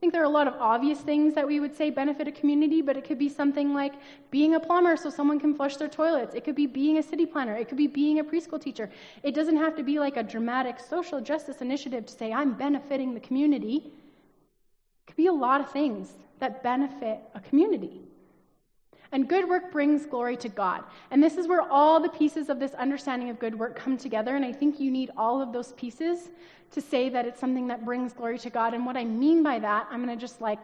I 0.01 0.03
think 0.03 0.15
there 0.15 0.23
are 0.23 0.25
a 0.25 0.31
lot 0.31 0.49
of 0.49 0.55
obvious 0.55 0.99
things 1.01 1.35
that 1.35 1.47
we 1.47 1.61
would 1.61 1.77
say 1.77 1.91
benefit 1.91 2.27
a 2.27 2.33
community, 2.33 2.81
but 2.81 2.97
it 2.97 3.05
could 3.05 3.19
be 3.19 3.29
something 3.29 3.75
like 3.75 3.93
being 4.31 4.55
a 4.55 4.61
plumber 4.61 4.97
so 4.97 5.11
someone 5.11 5.39
can 5.39 5.55
flush 5.55 5.77
their 5.77 5.89
toilets. 5.89 6.35
It 6.35 6.43
could 6.43 6.55
be 6.55 6.67
being 6.67 6.97
a 6.97 7.03
city 7.03 7.27
planner. 7.27 7.55
It 7.55 7.69
could 7.69 7.77
be 7.77 7.87
being 7.87 8.19
a 8.19 8.25
preschool 8.25 8.59
teacher. 8.59 8.89
It 9.23 9.35
doesn't 9.35 9.59
have 9.59 9.77
to 9.77 9.83
be 9.83 9.99
like 9.99 10.17
a 10.17 10.23
dramatic 10.23 10.81
social 10.81 11.21
justice 11.21 11.61
initiative 11.61 12.07
to 12.07 12.15
say, 12.15 12.33
I'm 12.33 12.55
benefiting 12.55 13.13
the 13.13 13.21
community. 13.21 13.93
It 15.03 15.07
could 15.07 15.17
be 15.17 15.27
a 15.27 15.35
lot 15.35 15.61
of 15.61 15.71
things 15.71 16.17
that 16.39 16.63
benefit 16.63 17.21
a 17.35 17.41
community. 17.41 18.01
And 19.13 19.29
good 19.29 19.49
work 19.49 19.73
brings 19.73 20.07
glory 20.07 20.37
to 20.37 20.49
God. 20.49 20.85
And 21.11 21.23
this 21.23 21.37
is 21.37 21.49
where 21.49 21.63
all 21.63 21.99
the 21.99 22.09
pieces 22.09 22.49
of 22.49 22.61
this 22.61 22.73
understanding 22.75 23.29
of 23.29 23.41
good 23.41 23.59
work 23.59 23.75
come 23.75 23.97
together. 23.97 24.37
And 24.37 24.45
I 24.45 24.53
think 24.53 24.79
you 24.79 24.91
need 24.91 25.11
all 25.17 25.43
of 25.43 25.53
those 25.53 25.73
pieces 25.73 26.31
to 26.71 26.81
say 26.81 27.09
that 27.09 27.27
it's 27.27 27.41
something 27.41 27.67
that 27.69 27.85
brings 27.85 28.13
glory 28.13 28.39
to 28.39 28.51
God. 28.51 28.73
And 28.73 28.87
what 28.87 28.97
I 28.97 29.05
mean 29.05 29.43
by 29.43 29.59
that, 29.59 29.89
I'm 29.91 30.05
going 30.05 30.17
to 30.17 30.21
just 30.21 30.41
like, 30.41 30.63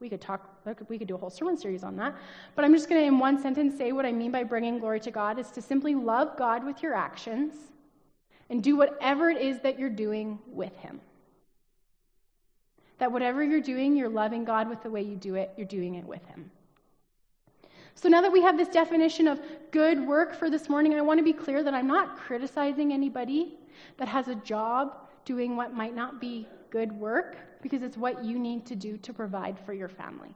we 0.00 0.08
could 0.08 0.20
talk, 0.20 0.48
we 0.88 0.98
could 0.98 1.08
do 1.08 1.14
a 1.14 1.18
whole 1.18 1.30
sermon 1.30 1.56
series 1.56 1.82
on 1.82 1.96
that. 1.96 2.14
But 2.54 2.64
I'm 2.64 2.74
just 2.74 2.88
going 2.88 3.00
to, 3.00 3.06
in 3.06 3.18
one 3.18 3.40
sentence, 3.40 3.76
say 3.76 3.92
what 3.92 4.04
I 4.04 4.12
mean 4.12 4.30
by 4.30 4.44
bringing 4.44 4.78
glory 4.78 5.00
to 5.00 5.10
God 5.10 5.38
is 5.38 5.50
to 5.52 5.62
simply 5.62 5.94
love 5.94 6.36
God 6.36 6.64
with 6.64 6.82
your 6.82 6.94
actions 6.94 7.54
and 8.50 8.62
do 8.62 8.76
whatever 8.76 9.30
it 9.30 9.40
is 9.40 9.60
that 9.60 9.78
you're 9.78 9.88
doing 9.88 10.38
with 10.46 10.76
Him. 10.76 11.00
That 12.98 13.12
whatever 13.12 13.42
you're 13.42 13.60
doing, 13.60 13.96
you're 13.96 14.08
loving 14.08 14.44
God 14.44 14.68
with 14.68 14.82
the 14.82 14.90
way 14.90 15.02
you 15.02 15.16
do 15.16 15.34
it, 15.36 15.52
you're 15.56 15.66
doing 15.66 15.94
it 15.94 16.04
with 16.04 16.24
Him. 16.26 16.50
So 18.00 18.08
now 18.08 18.20
that 18.20 18.30
we 18.30 18.40
have 18.42 18.56
this 18.56 18.68
definition 18.68 19.26
of 19.26 19.40
good 19.72 20.06
work 20.06 20.32
for 20.32 20.48
this 20.48 20.68
morning, 20.68 20.94
I 20.94 21.00
want 21.00 21.18
to 21.18 21.24
be 21.24 21.32
clear 21.32 21.64
that 21.64 21.74
I'm 21.74 21.88
not 21.88 22.16
criticizing 22.16 22.92
anybody 22.92 23.58
that 23.96 24.06
has 24.06 24.28
a 24.28 24.36
job 24.36 25.08
doing 25.24 25.56
what 25.56 25.74
might 25.74 25.96
not 25.96 26.20
be 26.20 26.46
good 26.70 26.92
work 26.92 27.38
because 27.60 27.82
it's 27.82 27.96
what 27.96 28.24
you 28.24 28.38
need 28.38 28.64
to 28.66 28.76
do 28.76 28.98
to 28.98 29.12
provide 29.12 29.58
for 29.58 29.72
your 29.72 29.88
family. 29.88 30.32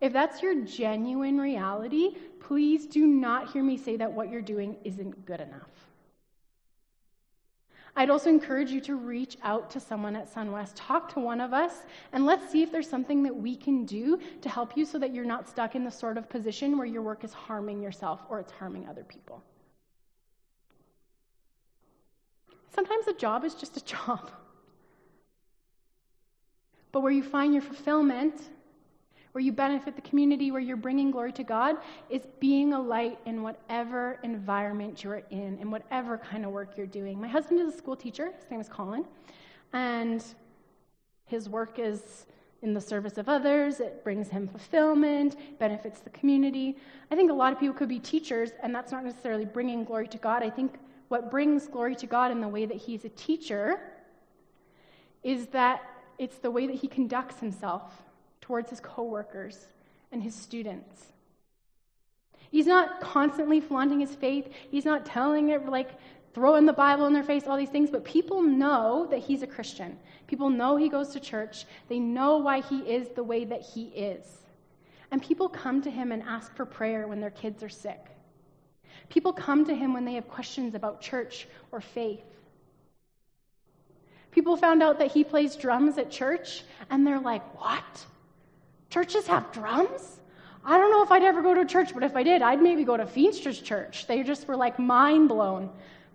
If 0.00 0.12
that's 0.12 0.40
your 0.42 0.64
genuine 0.64 1.38
reality, 1.38 2.16
please 2.38 2.86
do 2.86 3.04
not 3.04 3.52
hear 3.52 3.64
me 3.64 3.76
say 3.76 3.96
that 3.96 4.12
what 4.12 4.30
you're 4.30 4.42
doing 4.42 4.76
isn't 4.84 5.26
good 5.26 5.40
enough. 5.40 5.91
I'd 7.94 8.08
also 8.08 8.30
encourage 8.30 8.70
you 8.70 8.80
to 8.82 8.96
reach 8.96 9.36
out 9.42 9.70
to 9.72 9.80
someone 9.80 10.16
at 10.16 10.32
SunWest. 10.32 10.72
Talk 10.74 11.12
to 11.12 11.20
one 11.20 11.40
of 11.40 11.52
us, 11.52 11.84
and 12.12 12.24
let's 12.24 12.50
see 12.50 12.62
if 12.62 12.72
there's 12.72 12.88
something 12.88 13.22
that 13.24 13.36
we 13.36 13.54
can 13.54 13.84
do 13.84 14.18
to 14.40 14.48
help 14.48 14.76
you 14.76 14.86
so 14.86 14.98
that 14.98 15.12
you're 15.12 15.26
not 15.26 15.46
stuck 15.46 15.74
in 15.74 15.84
the 15.84 15.90
sort 15.90 16.16
of 16.16 16.28
position 16.30 16.78
where 16.78 16.86
your 16.86 17.02
work 17.02 17.22
is 17.22 17.34
harming 17.34 17.82
yourself 17.82 18.20
or 18.30 18.40
it's 18.40 18.52
harming 18.52 18.88
other 18.88 19.04
people. 19.04 19.42
Sometimes 22.74 23.06
a 23.08 23.12
job 23.12 23.44
is 23.44 23.54
just 23.54 23.76
a 23.76 23.84
job. 23.84 24.30
But 26.92 27.00
where 27.00 27.12
you 27.12 27.22
find 27.22 27.52
your 27.52 27.62
fulfillment 27.62 28.40
where 29.32 29.42
you 29.42 29.52
benefit 29.52 29.96
the 29.96 30.02
community, 30.02 30.50
where 30.50 30.60
you're 30.60 30.76
bringing 30.76 31.10
glory 31.10 31.32
to 31.32 31.42
God, 31.42 31.76
is 32.10 32.22
being 32.38 32.74
a 32.74 32.80
light 32.80 33.18
in 33.24 33.42
whatever 33.42 34.18
environment 34.22 35.02
you're 35.02 35.22
in 35.30 35.58
and 35.60 35.72
whatever 35.72 36.18
kind 36.18 36.44
of 36.44 36.52
work 36.52 36.76
you're 36.76 36.86
doing. 36.86 37.20
My 37.20 37.28
husband 37.28 37.60
is 37.60 37.74
a 37.74 37.76
school 37.76 37.96
teacher. 37.96 38.32
His 38.38 38.50
name 38.50 38.60
is 38.60 38.68
Colin. 38.68 39.04
And 39.72 40.22
his 41.24 41.48
work 41.48 41.78
is 41.78 42.26
in 42.60 42.74
the 42.74 42.80
service 42.80 43.16
of 43.16 43.28
others. 43.28 43.80
It 43.80 44.04
brings 44.04 44.28
him 44.28 44.46
fulfillment, 44.46 45.36
benefits 45.58 46.00
the 46.00 46.10
community. 46.10 46.76
I 47.10 47.16
think 47.16 47.30
a 47.30 47.34
lot 47.34 47.52
of 47.52 47.58
people 47.58 47.74
could 47.74 47.88
be 47.88 47.98
teachers, 47.98 48.50
and 48.62 48.74
that's 48.74 48.92
not 48.92 49.02
necessarily 49.02 49.46
bringing 49.46 49.82
glory 49.82 50.08
to 50.08 50.18
God. 50.18 50.42
I 50.42 50.50
think 50.50 50.74
what 51.08 51.30
brings 51.30 51.66
glory 51.66 51.96
to 51.96 52.06
God 52.06 52.30
in 52.30 52.40
the 52.40 52.48
way 52.48 52.66
that 52.66 52.76
he's 52.76 53.04
a 53.04 53.08
teacher 53.08 53.80
is 55.22 55.46
that 55.48 55.82
it's 56.18 56.38
the 56.38 56.50
way 56.50 56.66
that 56.66 56.76
he 56.76 56.86
conducts 56.86 57.40
himself 57.40 58.02
towards 58.42 58.68
his 58.68 58.80
coworkers 58.80 59.66
and 60.10 60.22
his 60.22 60.34
students. 60.34 61.06
He's 62.50 62.66
not 62.66 63.00
constantly 63.00 63.62
flaunting 63.62 64.00
his 64.00 64.14
faith. 64.14 64.52
He's 64.70 64.84
not 64.84 65.06
telling 65.06 65.48
it 65.48 65.66
like 65.66 65.88
throwing 66.34 66.66
the 66.66 66.72
Bible 66.72 67.06
in 67.06 67.14
their 67.14 67.22
face, 67.22 67.46
all 67.46 67.56
these 67.56 67.70
things, 67.70 67.90
but 67.90 68.04
people 68.04 68.42
know 68.42 69.06
that 69.10 69.20
he's 69.20 69.42
a 69.42 69.46
Christian. 69.46 69.98
People 70.26 70.50
know 70.50 70.76
he 70.76 70.90
goes 70.90 71.08
to 71.10 71.20
church. 71.20 71.64
They 71.88 71.98
know 71.98 72.38
why 72.38 72.60
he 72.60 72.80
is 72.80 73.08
the 73.08 73.22
way 73.22 73.44
that 73.46 73.62
he 73.62 73.84
is. 73.84 74.26
And 75.10 75.22
people 75.22 75.48
come 75.48 75.80
to 75.82 75.90
him 75.90 76.12
and 76.12 76.22
ask 76.22 76.54
for 76.54 76.64
prayer 76.66 77.06
when 77.06 77.20
their 77.20 77.30
kids 77.30 77.62
are 77.62 77.68
sick. 77.68 78.06
People 79.08 79.32
come 79.32 79.64
to 79.66 79.74
him 79.74 79.92
when 79.92 80.04
they 80.04 80.14
have 80.14 80.28
questions 80.28 80.74
about 80.74 81.00
church 81.00 81.46
or 81.70 81.80
faith. 81.80 82.24
People 84.30 84.56
found 84.56 84.82
out 84.82 84.98
that 84.98 85.12
he 85.12 85.22
plays 85.22 85.54
drums 85.56 85.98
at 85.98 86.10
church, 86.10 86.64
and 86.90 87.06
they're 87.06 87.20
like, 87.20 87.42
What? 87.60 88.06
Churches 88.92 89.26
have 89.26 89.50
drums? 89.52 90.20
I 90.66 90.76
don't 90.76 90.90
know 90.90 91.02
if 91.02 91.10
I'd 91.10 91.22
ever 91.22 91.40
go 91.40 91.54
to 91.54 91.62
a 91.62 91.64
church, 91.64 91.94
but 91.94 92.02
if 92.02 92.14
I 92.14 92.22
did, 92.22 92.42
I'd 92.42 92.60
maybe 92.60 92.84
go 92.84 92.94
to 92.94 93.06
Feenstra's 93.06 93.58
church. 93.58 94.06
They 94.06 94.22
just 94.22 94.46
were 94.46 94.54
like 94.54 94.78
mind 94.78 95.30
blown. 95.30 95.70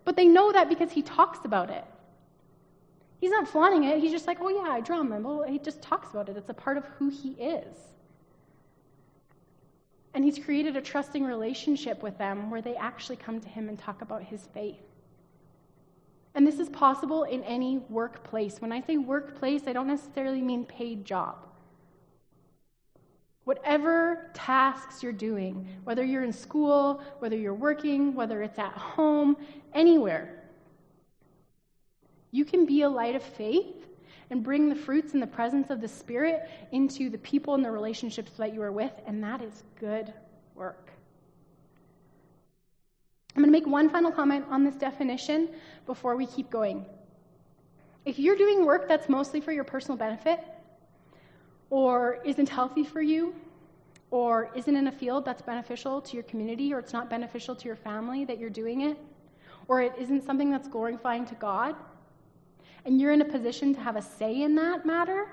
But 0.06 0.16
they 0.16 0.28
know 0.28 0.52
that 0.52 0.70
because 0.70 0.92
he 0.92 1.02
talks 1.02 1.40
about 1.44 1.72
it. 1.72 1.84
He's 3.20 3.32
not 3.32 3.48
flaunting 3.48 3.86
it. 3.86 4.00
He's 4.00 4.12
just 4.12 4.28
like, 4.28 4.38
oh, 4.42 4.50
yeah, 4.50 4.72
I 4.72 4.82
drum. 4.82 5.12
And 5.12 5.26
well, 5.26 5.42
he 5.42 5.58
just 5.58 5.82
talks 5.82 6.12
about 6.12 6.30
it. 6.30 6.38
It's 6.38 6.52
a 6.52 6.54
part 6.54 6.78
of 6.78 6.86
who 7.00 7.10
he 7.10 7.30
is. 7.32 7.76
And 10.14 10.24
he's 10.24 10.38
created 10.38 10.78
a 10.78 10.82
trusting 10.82 11.24
relationship 11.24 12.04
with 12.04 12.20
them 12.20 12.52
where 12.52 12.62
they 12.62 12.76
actually 12.76 13.16
come 13.18 13.42
to 13.42 13.50
him 13.50 13.70
and 13.70 13.80
talk 13.80 14.04
about 14.04 14.22
his 14.22 14.46
faith. 14.54 14.86
And 16.36 16.46
this 16.46 16.60
is 16.60 16.70
possible 16.70 17.24
in 17.24 17.44
any 17.44 17.80
workplace. 17.90 18.62
When 18.62 18.72
I 18.72 18.82
say 18.82 18.98
workplace, 18.98 19.64
I 19.66 19.74
don't 19.74 19.88
necessarily 19.88 20.44
mean 20.44 20.64
paid 20.64 21.06
job. 21.06 21.47
Whatever 23.48 24.30
tasks 24.34 25.02
you're 25.02 25.14
doing, 25.14 25.66
whether 25.86 26.04
you're 26.04 26.26
in 26.26 26.34
school, 26.34 27.02
whether 27.20 27.38
you're 27.38 27.54
working, 27.54 28.14
whether 28.14 28.44
it's 28.44 28.60
at 28.60 28.74
home, 28.74 29.38
anywhere, 29.74 30.44
you 32.32 32.44
can 32.44 32.66
be 32.66 32.82
a 32.82 32.90
light 32.90 33.16
of 33.16 33.24
faith 33.24 33.88
and 34.32 34.44
bring 34.44 34.68
the 34.68 34.76
fruits 34.76 35.14
and 35.14 35.24
the 35.24 35.28
presence 35.28 35.70
of 35.70 35.80
the 35.80 35.88
Spirit 35.88 36.50
into 36.74 37.10
the 37.10 37.20
people 37.20 37.56
and 37.56 37.64
the 37.64 37.72
relationships 37.72 38.32
that 38.32 38.54
you 38.54 38.62
are 38.62 38.74
with, 38.74 38.92
and 39.06 39.24
that 39.24 39.42
is 39.42 39.64
good 39.80 40.14
work. 40.54 40.92
I'm 43.34 43.44
going 43.44 43.46
to 43.46 43.58
make 43.58 43.66
one 43.66 43.90
final 43.90 44.12
comment 44.12 44.44
on 44.50 44.66
this 44.66 44.76
definition 44.76 45.52
before 45.86 46.18
we 46.18 46.26
keep 46.26 46.50
going. 46.50 46.86
If 48.04 48.20
you're 48.20 48.36
doing 48.36 48.66
work 48.66 48.90
that's 48.90 49.08
mostly 49.08 49.40
for 49.40 49.54
your 49.54 49.64
personal 49.64 49.96
benefit, 49.96 50.38
or 51.70 52.20
isn't 52.24 52.50
healthy 52.50 52.84
for 52.84 53.02
you, 53.02 53.36
or 54.12 54.52
isn't 54.56 54.76
in 54.76 54.88
a 54.88 54.92
field 54.92 55.26
that's 55.26 55.42
beneficial 55.42 56.02
to 56.02 56.14
your 56.14 56.24
community, 56.24 56.74
or 56.74 56.80
it's 56.80 56.94
not 56.94 57.10
beneficial 57.10 57.56
to 57.56 57.66
your 57.66 57.76
family 57.76 58.24
that 58.26 58.40
you're 58.40 58.50
doing 58.50 58.82
it, 58.82 58.98
or 59.68 59.82
it 59.82 59.94
isn't 60.00 60.24
something 60.24 60.50
that's 60.50 60.68
glorifying 60.68 61.26
to 61.26 61.36
God, 61.36 61.76
and 62.86 63.02
you're 63.02 63.12
in 63.12 63.22
a 63.22 63.26
position 63.26 63.74
to 63.74 63.82
have 63.82 63.98
a 63.98 64.02
say 64.02 64.44
in 64.44 64.56
that 64.56 64.86
matter, 64.86 65.28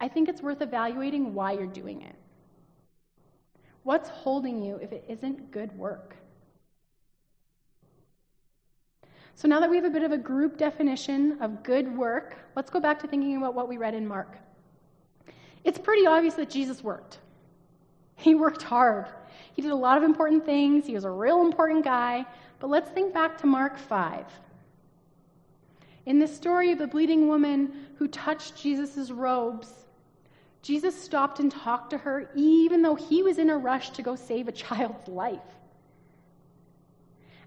I 0.00 0.08
think 0.08 0.28
it's 0.28 0.42
worth 0.42 0.62
evaluating 0.62 1.34
why 1.34 1.52
you're 1.52 1.66
doing 1.66 2.02
it. 2.02 2.14
What's 3.82 4.08
holding 4.08 4.62
you 4.62 4.78
if 4.82 4.92
it 4.92 5.04
isn't 5.08 5.50
good 5.50 5.76
work? 5.76 6.16
So 9.34 9.48
now 9.48 9.60
that 9.60 9.68
we 9.68 9.76
have 9.76 9.84
a 9.84 9.90
bit 9.90 10.02
of 10.02 10.12
a 10.12 10.18
group 10.18 10.56
definition 10.56 11.38
of 11.40 11.62
good 11.62 11.96
work, 11.96 12.36
let's 12.54 12.70
go 12.70 12.80
back 12.80 12.98
to 13.00 13.08
thinking 13.08 13.36
about 13.36 13.54
what 13.54 13.68
we 13.68 13.76
read 13.76 13.94
in 13.94 14.06
Mark. 14.06 14.38
It's 15.66 15.78
pretty 15.78 16.06
obvious 16.06 16.34
that 16.34 16.48
Jesus 16.48 16.84
worked. 16.84 17.18
He 18.14 18.36
worked 18.36 18.62
hard. 18.62 19.08
He 19.52 19.62
did 19.62 19.72
a 19.72 19.76
lot 19.76 19.98
of 19.98 20.04
important 20.04 20.46
things. 20.46 20.86
He 20.86 20.94
was 20.94 21.04
a 21.04 21.10
real 21.10 21.40
important 21.40 21.84
guy. 21.84 22.24
But 22.60 22.70
let's 22.70 22.88
think 22.90 23.12
back 23.12 23.36
to 23.38 23.48
Mark 23.48 23.76
5. 23.76 24.26
In 26.06 26.20
this 26.20 26.34
story 26.34 26.70
of 26.70 26.78
the 26.78 26.86
bleeding 26.86 27.26
woman 27.26 27.86
who 27.98 28.06
touched 28.06 28.56
Jesus' 28.56 29.10
robes, 29.10 29.72
Jesus 30.62 30.94
stopped 30.94 31.40
and 31.40 31.50
talked 31.50 31.90
to 31.90 31.98
her 31.98 32.30
even 32.36 32.80
though 32.80 32.94
he 32.94 33.24
was 33.24 33.38
in 33.38 33.50
a 33.50 33.58
rush 33.58 33.90
to 33.90 34.02
go 34.02 34.14
save 34.14 34.46
a 34.46 34.52
child's 34.52 35.08
life. 35.08 35.40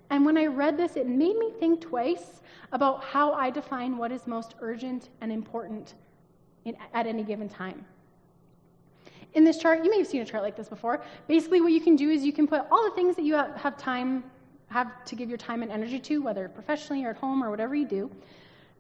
And 0.10 0.26
when 0.26 0.38
I 0.38 0.48
read 0.48 0.76
this, 0.76 0.98
it 0.98 1.08
made 1.08 1.38
me 1.38 1.52
think 1.58 1.80
twice 1.80 2.42
about 2.74 3.02
how 3.02 3.32
I 3.32 3.50
define 3.50 3.96
what 3.96 4.12
is 4.12 4.28
most 4.28 4.56
urgent 4.60 5.08
and 5.22 5.32
important 5.32 5.94
in, 6.66 6.76
at 6.94 7.08
any 7.08 7.24
given 7.24 7.48
time. 7.48 7.86
In 9.34 9.44
this 9.44 9.58
chart, 9.58 9.84
you 9.84 9.92
may 9.92 10.00
have 10.00 10.08
seen 10.08 10.22
a 10.22 10.26
chart 10.26 10.44
like 10.44 10.56
this 10.56 10.70
before. 10.70 11.04
Basically, 11.28 11.62
what 11.62 11.72
you 11.72 11.82
can 11.82 11.96
do 11.96 12.10
is 12.10 12.24
you 12.24 12.34
can 12.34 12.48
put 12.48 12.66
all 12.72 12.84
the 12.84 12.96
things 12.96 13.16
that 13.16 13.24
you 13.24 13.36
have 13.36 13.78
time, 13.78 14.24
have 14.68 15.04
to 15.06 15.16
give 15.16 15.30
your 15.30 15.38
time 15.38 15.62
and 15.62 15.72
energy 15.72 16.00
to, 16.00 16.22
whether 16.22 16.50
professionally 16.50 17.06
or 17.06 17.12
at 17.12 17.18
home 17.18 17.44
or 17.44 17.50
whatever 17.50 17.76
you 17.76 17.88
do, 17.88 18.10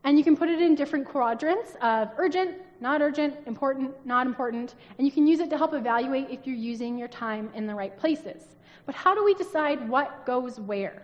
and 0.03 0.17
you 0.17 0.23
can 0.23 0.35
put 0.35 0.49
it 0.49 0.61
in 0.61 0.75
different 0.75 1.05
quadrants 1.05 1.75
of 1.81 2.09
urgent, 2.17 2.55
not 2.79 3.01
urgent, 3.01 3.35
important, 3.45 3.93
not 4.05 4.25
important, 4.25 4.75
and 4.97 5.05
you 5.05 5.11
can 5.11 5.27
use 5.27 5.39
it 5.39 5.49
to 5.49 5.57
help 5.57 5.73
evaluate 5.73 6.29
if 6.29 6.47
you're 6.47 6.55
using 6.55 6.97
your 6.97 7.09
time 7.09 7.49
in 7.53 7.67
the 7.67 7.75
right 7.75 7.97
places. 7.97 8.55
But 8.85 8.95
how 8.95 9.13
do 9.13 9.23
we 9.23 9.33
decide 9.33 9.87
what 9.89 10.25
goes 10.25 10.59
where? 10.59 11.03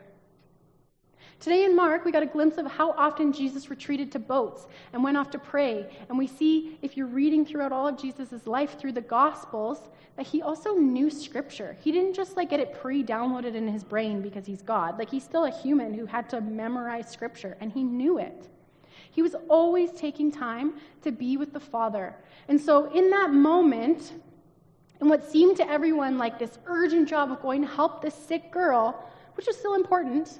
Today 1.40 1.66
in 1.66 1.76
Mark, 1.76 2.06
we 2.06 2.12
got 2.12 2.24
a 2.24 2.28
glimpse 2.28 2.58
of 2.58 2.66
how 2.66 2.92
often 2.92 3.32
Jesus 3.32 3.70
retreated 3.70 4.12
to 4.14 4.20
boats 4.20 4.68
and 4.94 5.04
went 5.04 5.18
off 5.18 5.30
to 5.32 5.38
pray. 5.38 5.86
And 6.10 6.18
we 6.18 6.28
see, 6.28 6.78
if 6.82 6.98
you're 6.98 7.08
reading 7.08 7.46
throughout 7.46 7.72
all 7.72 7.88
of 7.88 8.00
Jesus' 8.00 8.48
life 8.48 8.80
through 8.80 8.94
the 8.94 9.02
Gospels, 9.02 9.90
that 10.16 10.26
he 10.26 10.42
also 10.42 10.76
knew 10.76 11.10
Scripture. 11.10 11.76
He 11.82 11.92
didn't 11.92 12.14
just 12.14 12.38
like 12.38 12.50
get 12.50 12.62
it 12.62 12.74
pre-downloaded 12.82 13.54
in 13.54 13.68
his 13.68 13.84
brain 13.84 14.22
because 14.22 14.46
he's 14.46 14.62
God. 14.62 14.98
Like 14.98 15.10
he's 15.10 15.24
still 15.24 15.46
a 15.46 15.52
human 15.52 15.94
who 15.94 16.06
had 16.06 16.30
to 16.30 16.42
memorize 16.42 17.12
Scripture, 17.12 17.58
and 17.60 17.72
he 17.72 17.84
knew 17.84 18.18
it. 18.18 18.48
He 19.12 19.22
was 19.22 19.36
always 19.50 19.92
taking 19.92 20.32
time 20.32 20.76
to 21.04 21.12
be 21.12 21.38
with 21.38 21.54
the 21.54 21.60
Father. 21.60 22.16
And 22.48 22.60
so 22.60 22.92
in 22.94 23.10
that 23.12 23.32
moment, 23.32 24.14
in 25.02 25.10
what 25.10 25.30
seemed 25.30 25.58
to 25.58 25.70
everyone 25.70 26.18
like 26.18 26.40
this 26.40 26.58
urgent 26.66 27.10
job 27.10 27.32
of 27.32 27.42
going 27.42 27.62
to 27.62 27.68
help 27.68 28.02
this 28.02 28.16
sick 28.16 28.52
girl, 28.52 29.06
which 29.36 29.48
is 29.50 29.58
still 29.58 29.76
important, 29.76 30.40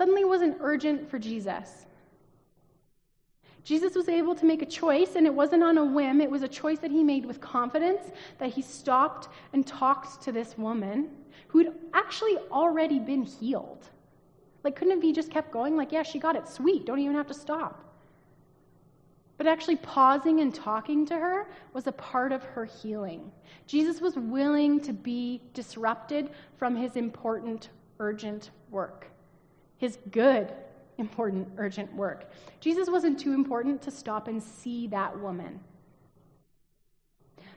suddenly 0.00 0.24
wasn't 0.24 0.56
urgent 0.60 1.10
for 1.10 1.18
Jesus. 1.18 1.84
Jesus 3.64 3.94
was 3.94 4.08
able 4.08 4.34
to 4.34 4.46
make 4.46 4.62
a 4.62 4.66
choice, 4.66 5.14
and 5.14 5.26
it 5.26 5.34
wasn't 5.34 5.62
on 5.62 5.76
a 5.76 5.84
whim. 5.84 6.22
It 6.22 6.30
was 6.30 6.42
a 6.42 6.48
choice 6.48 6.78
that 6.78 6.90
he 6.90 7.04
made 7.04 7.26
with 7.26 7.38
confidence 7.38 8.04
that 8.38 8.48
he 8.48 8.62
stopped 8.62 9.28
and 9.52 9.66
talked 9.66 10.22
to 10.22 10.32
this 10.32 10.56
woman 10.56 11.10
who'd 11.48 11.74
actually 11.92 12.38
already 12.50 12.98
been 12.98 13.24
healed. 13.24 13.90
Like, 14.64 14.74
couldn't 14.74 15.00
be 15.00 15.12
just 15.12 15.30
kept 15.30 15.52
going? 15.52 15.76
Like, 15.76 15.92
yeah, 15.92 16.02
she 16.02 16.18
got 16.18 16.34
it. 16.34 16.48
Sweet. 16.48 16.86
Don't 16.86 16.98
even 16.98 17.14
have 17.14 17.26
to 17.26 17.34
stop. 17.34 17.84
But 19.36 19.46
actually, 19.46 19.76
pausing 19.76 20.40
and 20.40 20.54
talking 20.54 21.04
to 21.04 21.14
her 21.14 21.46
was 21.74 21.88
a 21.88 21.92
part 21.92 22.32
of 22.32 22.42
her 22.42 22.64
healing. 22.64 23.30
Jesus 23.66 24.00
was 24.00 24.16
willing 24.16 24.80
to 24.80 24.94
be 24.94 25.42
disrupted 25.52 26.30
from 26.56 26.74
his 26.74 26.96
important, 26.96 27.68
urgent 27.98 28.48
work, 28.70 29.09
his 29.80 29.98
good, 30.10 30.52
important, 30.98 31.48
urgent 31.56 31.92
work. 31.94 32.30
Jesus 32.60 32.90
wasn't 32.90 33.18
too 33.18 33.32
important 33.32 33.80
to 33.80 33.90
stop 33.90 34.28
and 34.28 34.40
see 34.42 34.86
that 34.88 35.18
woman. 35.18 35.58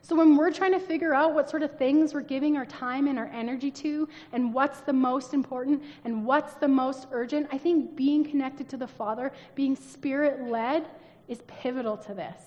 So, 0.02 0.16
when 0.16 0.38
we're 0.38 0.52
trying 0.52 0.72
to 0.72 0.80
figure 0.80 1.14
out 1.14 1.34
what 1.34 1.50
sort 1.50 1.64
of 1.64 1.78
things 1.78 2.14
we're 2.14 2.22
giving 2.22 2.56
our 2.56 2.66
time 2.66 3.08
and 3.08 3.20
our 3.20 3.28
energy 3.28 3.72
to, 3.72 4.08
and 4.32 4.54
what's 4.54 4.80
the 4.82 4.94
most 4.94 5.34
important 5.34 5.84
and 6.06 6.26
what's 6.26 6.54
the 6.56 6.68
most 6.68 7.08
urgent, 7.12 7.48
I 7.52 7.58
think 7.58 7.96
being 7.96 8.24
connected 8.24 8.70
to 8.70 8.78
the 8.78 8.88
Father, 8.88 9.34
being 9.54 9.76
spirit 9.76 10.50
led, 10.50 10.86
is 11.28 11.42
pivotal 11.48 11.98
to 11.98 12.14
this. 12.14 12.42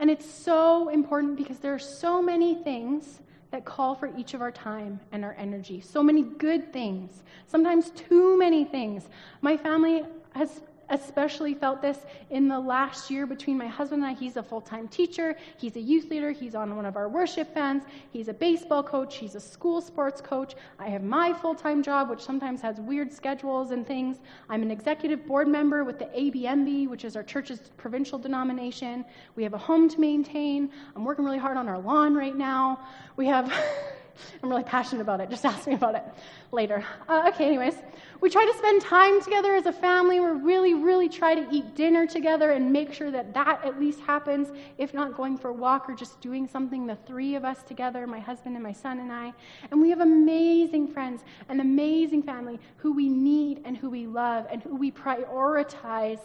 And 0.00 0.10
it's 0.10 0.28
so 0.28 0.88
important 0.88 1.36
because 1.36 1.60
there 1.60 1.74
are 1.74 1.78
so 1.78 2.20
many 2.20 2.56
things 2.56 3.20
that 3.50 3.64
call 3.64 3.94
for 3.94 4.10
each 4.16 4.34
of 4.34 4.40
our 4.40 4.50
time 4.50 5.00
and 5.12 5.24
our 5.24 5.34
energy. 5.38 5.80
So 5.80 6.02
many 6.02 6.22
good 6.22 6.72
things, 6.72 7.22
sometimes 7.46 7.90
too 7.90 8.38
many 8.38 8.64
things. 8.64 9.08
My 9.40 9.56
family 9.56 10.04
has 10.34 10.62
especially 10.90 11.54
felt 11.54 11.82
this 11.82 11.98
in 12.30 12.48
the 12.48 12.58
last 12.58 13.10
year 13.10 13.26
between 13.26 13.58
my 13.58 13.66
husband 13.66 14.02
and 14.02 14.10
I. 14.10 14.14
He's 14.14 14.36
a 14.36 14.42
full 14.42 14.60
time 14.60 14.88
teacher, 14.88 15.36
he's 15.56 15.76
a 15.76 15.80
youth 15.80 16.10
leader, 16.10 16.30
he's 16.30 16.54
on 16.54 16.76
one 16.76 16.84
of 16.84 16.96
our 16.96 17.08
worship 17.08 17.54
bands, 17.54 17.84
he's 18.12 18.28
a 18.28 18.34
baseball 18.34 18.82
coach, 18.82 19.16
he's 19.16 19.34
a 19.34 19.40
school 19.40 19.80
sports 19.80 20.20
coach. 20.20 20.54
I 20.78 20.88
have 20.88 21.02
my 21.02 21.32
full 21.32 21.54
time 21.54 21.82
job, 21.82 22.10
which 22.10 22.22
sometimes 22.22 22.60
has 22.62 22.80
weird 22.80 23.12
schedules 23.12 23.70
and 23.70 23.86
things. 23.86 24.18
I'm 24.48 24.62
an 24.62 24.70
executive 24.70 25.26
board 25.26 25.48
member 25.48 25.84
with 25.84 25.98
the 25.98 26.06
ABMB, 26.06 26.88
which 26.88 27.04
is 27.04 27.16
our 27.16 27.22
church's 27.22 27.70
provincial 27.76 28.18
denomination. 28.18 29.04
We 29.34 29.42
have 29.42 29.54
a 29.54 29.58
home 29.58 29.88
to 29.88 30.00
maintain. 30.00 30.70
I'm 30.94 31.04
working 31.04 31.24
really 31.24 31.38
hard 31.38 31.56
on 31.56 31.68
our 31.68 31.78
lawn 31.78 32.14
right 32.14 32.36
now. 32.36 32.80
We 33.16 33.26
have. 33.26 33.52
I'm 34.42 34.48
really 34.48 34.64
passionate 34.64 35.02
about 35.02 35.20
it. 35.20 35.30
Just 35.30 35.44
ask 35.52 35.66
me 35.66 35.74
about 35.74 35.94
it 35.94 36.04
later. 36.52 36.84
Uh, 37.08 37.30
okay, 37.32 37.46
anyways, 37.46 37.74
we 38.20 38.30
try 38.30 38.44
to 38.44 38.58
spend 38.58 38.82
time 38.82 39.22
together 39.22 39.54
as 39.54 39.66
a 39.66 39.72
family. 39.72 40.20
We 40.20 40.26
really, 40.26 40.74
really 40.74 41.08
try 41.08 41.34
to 41.34 41.46
eat 41.50 41.74
dinner 41.74 42.06
together 42.06 42.52
and 42.52 42.72
make 42.72 42.92
sure 42.92 43.10
that 43.10 43.34
that 43.34 43.64
at 43.64 43.78
least 43.78 44.00
happens, 44.00 44.48
if 44.78 44.94
not 44.94 45.16
going 45.16 45.36
for 45.36 45.48
a 45.48 45.52
walk 45.52 45.88
or 45.88 45.94
just 45.94 46.20
doing 46.20 46.48
something, 46.48 46.86
the 46.86 46.96
three 47.06 47.34
of 47.34 47.44
us 47.44 47.62
together, 47.62 48.06
my 48.06 48.20
husband 48.20 48.54
and 48.56 48.62
my 48.62 48.72
son 48.72 49.00
and 49.00 49.12
I. 49.12 49.32
And 49.70 49.80
we 49.80 49.90
have 49.90 50.00
amazing 50.00 50.88
friends, 50.88 51.22
an 51.48 51.60
amazing 51.60 52.22
family 52.22 52.58
who 52.78 52.92
we 52.92 53.08
need 53.08 53.62
and 53.64 53.76
who 53.76 53.90
we 53.90 54.06
love 54.06 54.46
and 54.50 54.62
who 54.62 54.76
we 54.76 54.90
prioritize 54.90 56.20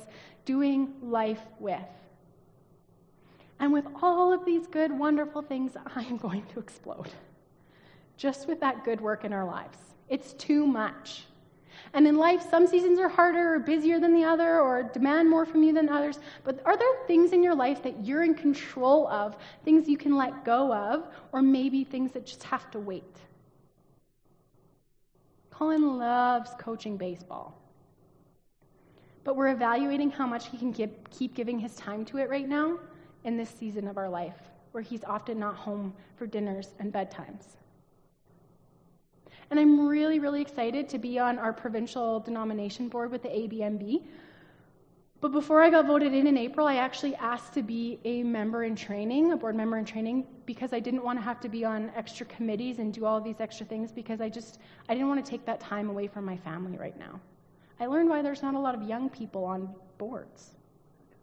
doing 0.46 0.94
life 1.02 1.42
with. 1.60 1.80
And 3.60 3.72
with 3.72 3.86
all 4.02 4.34
of 4.34 4.44
these 4.44 4.66
good, 4.66 4.92
wonderful 4.92 5.44
things, 5.44 5.74
I 5.96 6.04
am 6.04 6.18
going 6.18 6.44
to 6.54 6.60
explode 6.60 7.10
just 8.22 8.48
with 8.48 8.60
that 8.60 8.84
good 8.86 9.02
work 9.02 9.26
in 9.26 9.34
our 9.34 9.46
lives. 9.46 9.80
It's 10.08 10.34
too 10.34 10.68
much. 10.68 11.26
And 11.94 12.08
in 12.08 12.18
life, 12.18 12.48
some 12.48 12.68
seasons 12.68 13.00
are 13.00 13.10
harder 13.10 13.56
or 13.56 13.60
busier 13.60 14.00
than 14.00 14.14
the 14.14 14.24
other 14.24 14.62
or 14.62 14.84
demand 14.84 15.28
more 15.28 15.44
from 15.44 15.64
you 15.64 15.74
than 15.74 15.90
others. 15.90 16.20
But 16.44 16.62
are 16.64 16.78
there 16.78 16.88
things 17.08 17.34
in 17.34 17.42
your 17.42 17.56
life 17.56 17.82
that 17.82 18.06
you're 18.06 18.22
in 18.22 18.36
control 18.36 19.08
of, 19.08 19.36
things 19.66 19.90
you 19.90 19.98
can 19.98 20.16
let 20.16 20.46
go 20.46 20.72
of, 20.72 21.08
or 21.32 21.42
maybe 21.42 21.84
things 21.84 22.12
that 22.12 22.28
just 22.28 22.44
have 22.44 22.70
to 22.72 22.80
wait? 22.80 23.18
Colin 25.50 25.98
loves 25.98 26.52
coaching 26.60 26.98
baseball. 26.98 27.58
But 29.24 29.36
we're 29.36 29.52
evaluating 29.52 30.12
how 30.12 30.28
much 30.28 30.48
he 30.48 30.60
can 30.60 30.72
give, 30.72 30.92
keep 31.10 31.34
giving 31.34 31.58
his 31.58 31.76
time 31.76 32.06
to 32.06 32.20
it 32.20 32.30
right 32.30 32.48
now 32.48 32.78
in 33.24 33.36
this 33.36 33.50
season 33.50 33.88
of 33.88 33.98
our 33.98 34.10
life, 34.10 34.38
where 34.74 34.84
he's 34.84 35.04
often 35.06 35.40
not 35.40 35.56
home 35.56 35.92
for 36.18 36.28
dinners 36.28 36.70
and 36.78 36.94
bedtimes. 36.94 37.58
And 39.52 39.60
I'm 39.60 39.86
really, 39.86 40.20
really 40.20 40.42
excited 40.42 40.88
to 40.90 40.98
be 40.98 41.20
on 41.20 41.38
our 41.38 41.52
provincial 41.52 42.22
denomination 42.22 42.88
board 42.88 43.12
with 43.12 43.22
the 43.22 43.28
ABMB. 43.28 44.02
But 45.20 45.34
before 45.34 45.62
I 45.62 45.70
got 45.70 45.86
voted 45.86 46.14
in 46.14 46.26
in 46.26 46.38
April, 46.38 46.66
I 46.66 46.78
actually 46.78 47.16
asked 47.16 47.54
to 47.56 47.62
be 47.62 48.00
a 48.06 48.24
member 48.24 48.64
in 48.64 48.78
training, 48.78 49.34
a 49.34 49.38
board 49.38 49.56
member 49.56 49.78
in 49.78 49.84
training, 49.84 50.26
because 50.46 50.72
I 50.72 50.80
didn't 50.80 51.04
want 51.04 51.20
to 51.20 51.24
have 51.24 51.42
to 51.42 51.50
be 51.50 51.66
on 51.66 51.92
extra 51.98 52.26
committees 52.26 52.80
and 52.80 52.94
do 52.94 53.06
all 53.06 53.20
these 53.20 53.42
extra 53.42 53.66
things 53.66 53.92
because 53.92 54.22
I 54.22 54.30
just 54.30 54.60
I 54.88 54.94
didn't 54.94 55.10
want 55.10 55.24
to 55.24 55.30
take 55.30 55.46
that 55.46 55.60
time 55.60 55.90
away 55.90 56.08
from 56.08 56.26
my 56.26 56.38
family 56.38 56.78
right 56.78 56.98
now. 56.98 57.20
I 57.80 57.88
learned 57.88 58.10
why 58.10 58.22
there's 58.22 58.42
not 58.42 58.56
a 58.56 58.60
lot 58.60 58.74
of 58.74 58.84
young 58.84 59.10
people 59.10 59.44
on 59.44 59.76
boards. 59.98 60.52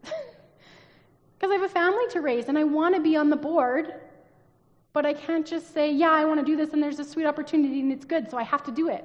Because 1.38 1.53
I 1.53 1.55
have 1.55 1.71
a 1.71 1.73
family 1.73 2.03
to 2.11 2.21
raise 2.21 2.49
and 2.49 2.59
I 2.59 2.64
want 2.64 2.97
to 2.97 3.01
be 3.01 3.17
on 3.17 3.31
the 3.31 3.37
board, 3.37 3.95
but 4.92 5.07
I 5.07 5.12
can't 5.12 5.46
just 5.46 5.72
say, 5.72 5.92
yeah, 5.92 6.11
I 6.11 6.24
want 6.24 6.40
to 6.40 6.46
do 6.46 6.57
this 6.57 6.72
and 6.72 6.83
there's 6.83 6.98
a 6.98 7.05
sweet 7.05 7.27
opportunity 7.27 7.81
and 7.81 7.92
it's 7.92 8.05
good, 8.05 8.31
so 8.31 8.37
I 8.37 8.42
have 8.42 8.64
to 8.64 8.70
do 8.70 8.88
it. 8.88 9.05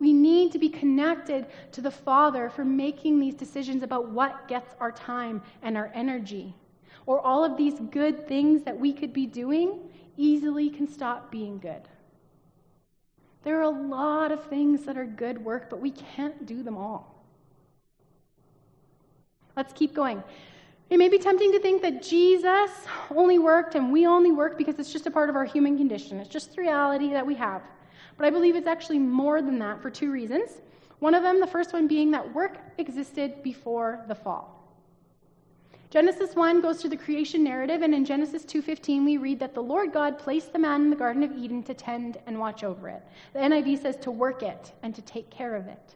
We 0.00 0.12
need 0.12 0.52
to 0.52 0.58
be 0.58 0.68
connected 0.68 1.46
to 1.72 1.80
the 1.80 1.90
Father 1.90 2.48
for 2.48 2.64
making 2.64 3.18
these 3.18 3.34
decisions 3.34 3.82
about 3.82 4.08
what 4.08 4.46
gets 4.46 4.74
our 4.80 4.92
time 4.92 5.42
and 5.62 5.76
our 5.76 5.90
energy. 5.94 6.54
Or 7.06 7.20
all 7.20 7.44
of 7.44 7.56
these 7.56 7.80
good 7.90 8.28
things 8.28 8.62
that 8.62 8.78
we 8.78 8.92
could 8.92 9.12
be 9.12 9.26
doing 9.26 9.80
easily 10.16 10.70
can 10.70 10.86
stop 10.86 11.30
being 11.30 11.58
good. 11.58 11.82
There 13.42 13.58
are 13.58 13.62
a 13.62 13.68
lot 13.68 14.30
of 14.30 14.44
things 14.44 14.84
that 14.84 14.96
are 14.96 15.06
good 15.06 15.42
work, 15.44 15.70
but 15.70 15.80
we 15.80 15.90
can't 15.90 16.46
do 16.46 16.62
them 16.62 16.76
all. 16.76 17.24
Let's 19.56 19.72
keep 19.72 19.94
going. 19.94 20.22
It 20.90 20.98
may 20.98 21.08
be 21.08 21.18
tempting 21.18 21.52
to 21.52 21.60
think 21.60 21.82
that 21.82 22.02
Jesus 22.02 22.70
only 23.14 23.38
worked 23.38 23.74
and 23.74 23.92
we 23.92 24.06
only 24.06 24.32
work 24.32 24.56
because 24.56 24.78
it's 24.78 24.92
just 24.92 25.06
a 25.06 25.10
part 25.10 25.28
of 25.28 25.36
our 25.36 25.44
human 25.44 25.76
condition. 25.76 26.18
It's 26.18 26.30
just 26.30 26.54
the 26.54 26.62
reality 26.62 27.12
that 27.12 27.26
we 27.26 27.34
have. 27.34 27.62
But 28.16 28.26
I 28.26 28.30
believe 28.30 28.56
it's 28.56 28.66
actually 28.66 28.98
more 28.98 29.42
than 29.42 29.58
that 29.58 29.82
for 29.82 29.90
two 29.90 30.10
reasons. 30.10 30.62
One 31.00 31.14
of 31.14 31.22
them, 31.22 31.40
the 31.40 31.46
first 31.46 31.72
one 31.72 31.86
being 31.86 32.10
that 32.12 32.34
work 32.34 32.56
existed 32.78 33.42
before 33.42 34.04
the 34.08 34.14
fall. 34.14 34.54
Genesis 35.90 36.34
1 36.34 36.60
goes 36.60 36.80
through 36.80 36.90
the 36.90 36.96
creation 36.96 37.42
narrative 37.42 37.82
and 37.82 37.94
in 37.94 38.04
Genesis 38.04 38.44
2:15 38.44 39.04
we 39.04 39.16
read 39.16 39.38
that 39.38 39.54
the 39.54 39.62
Lord 39.62 39.92
God 39.92 40.18
placed 40.18 40.52
the 40.52 40.58
man 40.58 40.82
in 40.82 40.90
the 40.90 40.96
garden 40.96 41.22
of 41.22 41.32
Eden 41.32 41.62
to 41.62 41.72
tend 41.72 42.18
and 42.26 42.38
watch 42.38 42.62
over 42.62 42.88
it. 42.88 43.02
The 43.32 43.38
NIV 43.38 43.80
says 43.80 43.96
to 43.98 44.10
work 44.10 44.42
it 44.42 44.72
and 44.82 44.94
to 44.94 45.02
take 45.02 45.30
care 45.30 45.54
of 45.54 45.66
it. 45.66 45.94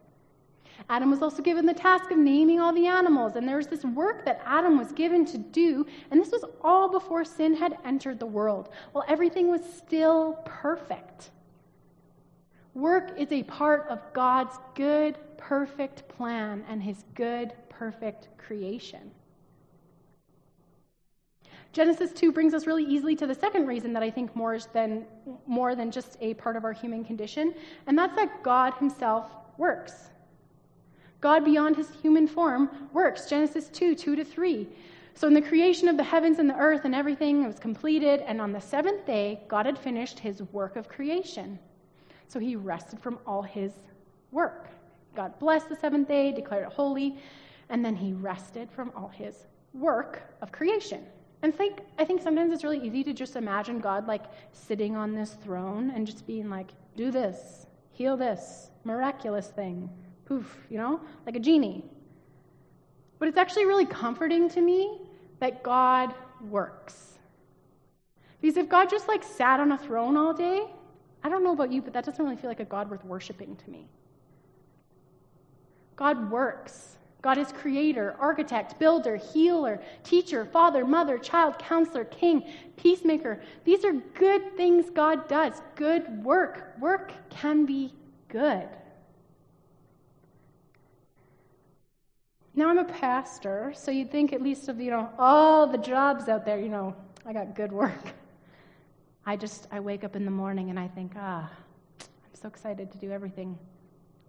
Adam 0.88 1.10
was 1.10 1.22
also 1.22 1.42
given 1.42 1.66
the 1.66 1.74
task 1.74 2.10
of 2.10 2.18
naming 2.18 2.60
all 2.60 2.72
the 2.72 2.86
animals, 2.86 3.36
and 3.36 3.48
there 3.48 3.56
was 3.56 3.66
this 3.66 3.84
work 3.84 4.24
that 4.24 4.42
Adam 4.44 4.78
was 4.78 4.92
given 4.92 5.24
to 5.26 5.38
do, 5.38 5.86
and 6.10 6.20
this 6.20 6.30
was 6.30 6.44
all 6.62 6.88
before 6.88 7.24
sin 7.24 7.54
had 7.54 7.78
entered 7.84 8.18
the 8.18 8.26
world, 8.26 8.68
while 8.92 9.04
everything 9.08 9.50
was 9.50 9.62
still 9.64 10.38
perfect. 10.44 11.30
Work 12.74 13.18
is 13.18 13.30
a 13.32 13.42
part 13.42 13.86
of 13.88 14.00
God's 14.12 14.58
good, 14.74 15.18
perfect 15.36 16.08
plan 16.08 16.64
and 16.68 16.82
his 16.82 17.04
good, 17.14 17.52
perfect 17.68 18.28
creation. 18.38 19.10
Genesis 21.72 22.12
2 22.12 22.32
brings 22.32 22.52
us 22.52 22.66
really 22.66 22.84
easily 22.84 23.16
to 23.16 23.26
the 23.26 23.34
second 23.34 23.66
reason 23.66 23.94
that 23.94 24.02
I 24.02 24.10
think 24.10 24.36
more 24.36 24.58
than, 24.74 25.06
more 25.46 25.74
than 25.74 25.90
just 25.90 26.18
a 26.20 26.34
part 26.34 26.56
of 26.56 26.64
our 26.64 26.72
human 26.72 27.02
condition, 27.02 27.54
and 27.86 27.96
that's 27.96 28.14
that 28.16 28.42
God 28.42 28.74
himself 28.74 29.30
works. 29.56 30.10
God, 31.22 31.44
beyond 31.44 31.76
his 31.76 31.88
human 32.02 32.26
form, 32.26 32.68
works. 32.92 33.30
Genesis 33.30 33.68
2 33.68 33.94
2 33.94 34.16
to 34.16 34.24
3. 34.24 34.68
So, 35.14 35.28
in 35.28 35.34
the 35.34 35.40
creation 35.40 35.88
of 35.88 35.96
the 35.96 36.02
heavens 36.02 36.38
and 36.38 36.50
the 36.50 36.56
earth 36.56 36.84
and 36.84 36.94
everything 36.94 37.44
it 37.44 37.46
was 37.46 37.58
completed, 37.58 38.20
and 38.26 38.40
on 38.40 38.52
the 38.52 38.60
seventh 38.60 39.06
day, 39.06 39.40
God 39.46 39.64
had 39.64 39.78
finished 39.78 40.18
his 40.18 40.42
work 40.52 40.74
of 40.76 40.88
creation. 40.88 41.58
So, 42.26 42.40
he 42.40 42.56
rested 42.56 42.98
from 42.98 43.20
all 43.24 43.42
his 43.42 43.72
work. 44.32 44.68
God 45.14 45.38
blessed 45.38 45.68
the 45.68 45.76
seventh 45.76 46.08
day, 46.08 46.32
declared 46.32 46.66
it 46.66 46.72
holy, 46.72 47.16
and 47.68 47.84
then 47.84 47.94
he 47.94 48.14
rested 48.14 48.68
from 48.70 48.90
all 48.96 49.08
his 49.08 49.46
work 49.74 50.22
of 50.42 50.50
creation. 50.50 51.06
And 51.42 51.54
think, 51.54 51.80
I 51.98 52.04
think 52.04 52.20
sometimes 52.20 52.52
it's 52.52 52.64
really 52.64 52.84
easy 52.84 53.04
to 53.04 53.12
just 53.12 53.36
imagine 53.36 53.78
God 53.78 54.08
like 54.08 54.24
sitting 54.52 54.96
on 54.96 55.14
this 55.14 55.34
throne 55.44 55.92
and 55.94 56.06
just 56.06 56.26
being 56.26 56.50
like, 56.50 56.70
do 56.96 57.10
this, 57.10 57.66
heal 57.92 58.16
this, 58.16 58.70
miraculous 58.84 59.48
thing, 59.48 59.88
you 60.70 60.78
know, 60.78 61.00
like 61.26 61.36
a 61.36 61.40
genie. 61.40 61.84
But 63.18 63.28
it's 63.28 63.38
actually 63.38 63.66
really 63.66 63.86
comforting 63.86 64.48
to 64.50 64.60
me 64.60 65.00
that 65.40 65.62
God 65.62 66.14
works. 66.48 67.18
Because 68.40 68.56
if 68.56 68.68
God 68.68 68.90
just 68.90 69.08
like 69.08 69.22
sat 69.22 69.60
on 69.60 69.72
a 69.72 69.78
throne 69.78 70.16
all 70.16 70.34
day, 70.34 70.66
I 71.22 71.28
don't 71.28 71.44
know 71.44 71.52
about 71.52 71.70
you, 71.70 71.80
but 71.82 71.92
that 71.92 72.04
doesn't 72.04 72.24
really 72.24 72.36
feel 72.36 72.50
like 72.50 72.60
a 72.60 72.64
God 72.64 72.90
worth 72.90 73.04
worshiping 73.04 73.56
to 73.56 73.70
me. 73.70 73.88
God 75.94 76.30
works. 76.30 76.96
God 77.22 77.38
is 77.38 77.52
creator, 77.52 78.16
architect, 78.18 78.80
builder, 78.80 79.14
healer, 79.16 79.80
teacher, 80.02 80.44
father, 80.44 80.84
mother, 80.84 81.16
child, 81.18 81.56
counselor, 81.60 82.04
king, 82.06 82.42
peacemaker. 82.76 83.40
These 83.64 83.84
are 83.84 83.92
good 83.92 84.56
things 84.56 84.90
God 84.90 85.28
does. 85.28 85.62
Good 85.76 86.24
work. 86.24 86.74
Work 86.80 87.12
can 87.30 87.64
be 87.64 87.94
good. 88.28 88.68
Now 92.54 92.68
I'm 92.68 92.78
a 92.78 92.84
pastor, 92.84 93.72
so 93.74 93.90
you'd 93.90 94.10
think 94.10 94.34
at 94.34 94.42
least 94.42 94.68
of, 94.68 94.78
you 94.78 94.90
know, 94.90 95.08
all 95.18 95.66
the 95.66 95.78
jobs 95.78 96.28
out 96.28 96.44
there, 96.44 96.58
you 96.58 96.68
know, 96.68 96.94
I 97.24 97.32
got 97.32 97.54
good 97.54 97.72
work. 97.72 98.12
I 99.26 99.36
just, 99.36 99.68
I 99.70 99.80
wake 99.80 100.04
up 100.04 100.16
in 100.16 100.26
the 100.26 100.30
morning 100.30 100.68
and 100.68 100.78
I 100.78 100.88
think, 100.88 101.12
ah, 101.16 101.50
I'm 102.00 102.34
so 102.34 102.48
excited 102.48 102.92
to 102.92 102.98
do 102.98 103.10
everything, 103.10 103.58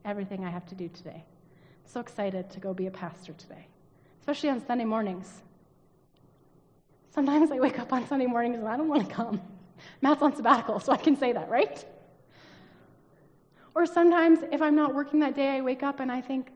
everything 0.06 0.46
I 0.46 0.50
have 0.50 0.66
to 0.68 0.76
do 0.76 0.88
today. 0.88 1.26
I'm 1.26 1.92
so 1.92 2.00
excited 2.00 2.50
to 2.52 2.60
go 2.62 2.74
be 2.74 2.88
a 2.88 2.92
pastor 2.92 3.34
today, 3.34 3.68
especially 4.22 4.50
on 4.50 4.66
Sunday 4.66 4.86
mornings. 4.86 5.42
Sometimes 7.14 7.52
I 7.52 7.60
wake 7.60 7.78
up 7.78 7.92
on 7.92 8.08
Sunday 8.08 8.26
mornings 8.26 8.60
and 8.60 8.68
I 8.70 8.78
don't 8.78 8.88
want 8.88 9.08
to 9.08 9.14
come. 9.14 9.42
Matt's 10.02 10.22
on 10.22 10.34
sabbatical, 10.34 10.80
so 10.80 10.94
I 10.94 10.98
can 10.98 11.18
say 11.18 11.34
that, 11.34 11.50
right? 11.50 11.84
Or 13.76 13.86
sometimes 13.86 14.40
if 14.50 14.62
I'm 14.62 14.76
not 14.76 14.96
working 14.96 15.20
that 15.20 15.36
day, 15.36 15.50
I 15.50 15.62
wake 15.62 15.84
up 15.84 16.00
and 16.00 16.10
I 16.10 16.22
think, 16.22 16.52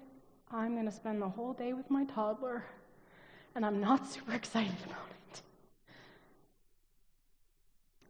I'm 0.52 0.74
going 0.74 0.86
to 0.86 0.92
spend 0.92 1.22
the 1.22 1.28
whole 1.28 1.54
day 1.54 1.74
with 1.74 1.90
my 1.90 2.06
toddler, 2.06 2.64
and 3.56 3.66
I'm 3.66 3.82
not 3.82 4.08
super 4.12 4.34
excited 4.34 4.76
about 4.86 5.10
it. 5.10 5.42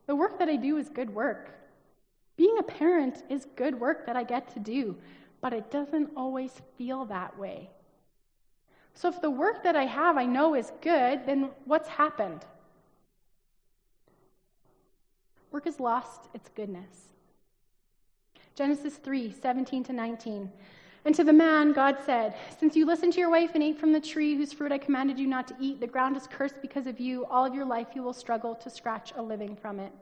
The 0.06 0.16
work 0.16 0.40
that 0.40 0.48
I 0.48 0.56
do 0.56 0.78
is 0.78 0.90
good 0.90 1.14
work. 1.14 1.50
Being 2.38 2.58
a 2.60 2.64
parent 2.64 3.24
is 3.30 3.48
good 3.56 3.80
work 3.80 4.06
that 4.06 4.16
I 4.16 4.24
get 4.24 4.54
to 4.54 4.60
do, 4.60 4.96
but 5.42 5.54
it 5.54 5.72
doesn't 5.72 6.12
always 6.16 6.52
feel 6.78 7.06
that 7.06 7.38
way. 7.38 7.70
So 8.94 9.10
if 9.10 9.22
the 9.22 9.30
work 9.30 9.64
that 9.64 9.76
I 9.76 9.86
have 9.86 10.18
I 10.18 10.26
know 10.26 10.56
is 10.56 10.72
good, 10.82 11.26
then 11.26 11.50
what's 11.66 11.88
happened? 11.88 12.46
Work 15.52 15.66
has 15.66 15.80
lost 15.80 16.30
its 16.34 16.50
goodness. 16.50 17.14
Genesis 18.56 18.96
3 18.96 19.32
17 19.32 19.84
to 19.86 19.94
19. 19.94 20.52
And 21.06 21.16
to 21.16 21.24
the 21.24 21.34
man, 21.34 21.74
God 21.74 21.98
said, 22.06 22.36
Since 22.60 22.76
you 22.76 22.86
listened 22.86 23.14
to 23.14 23.20
your 23.20 23.30
wife 23.30 23.52
and 23.54 23.64
ate 23.64 23.80
from 23.80 23.94
the 23.94 24.02
tree 24.02 24.36
whose 24.36 24.54
fruit 24.54 24.72
I 24.72 24.78
commanded 24.78 25.18
you 25.18 25.28
not 25.28 25.48
to 25.48 25.56
eat, 25.60 25.80
the 25.80 25.88
ground 25.88 26.18
is 26.18 26.28
cursed 26.28 26.62
because 26.62 26.88
of 26.88 27.00
you. 27.00 27.26
All 27.26 27.46
of 27.46 27.56
your 27.56 27.66
life 27.66 27.88
you 27.96 28.04
will 28.04 28.14
struggle 28.14 28.56
to 28.56 28.70
scratch 28.70 29.14
a 29.16 29.22
living 29.22 29.56
from 29.56 29.80
it. 29.80 29.94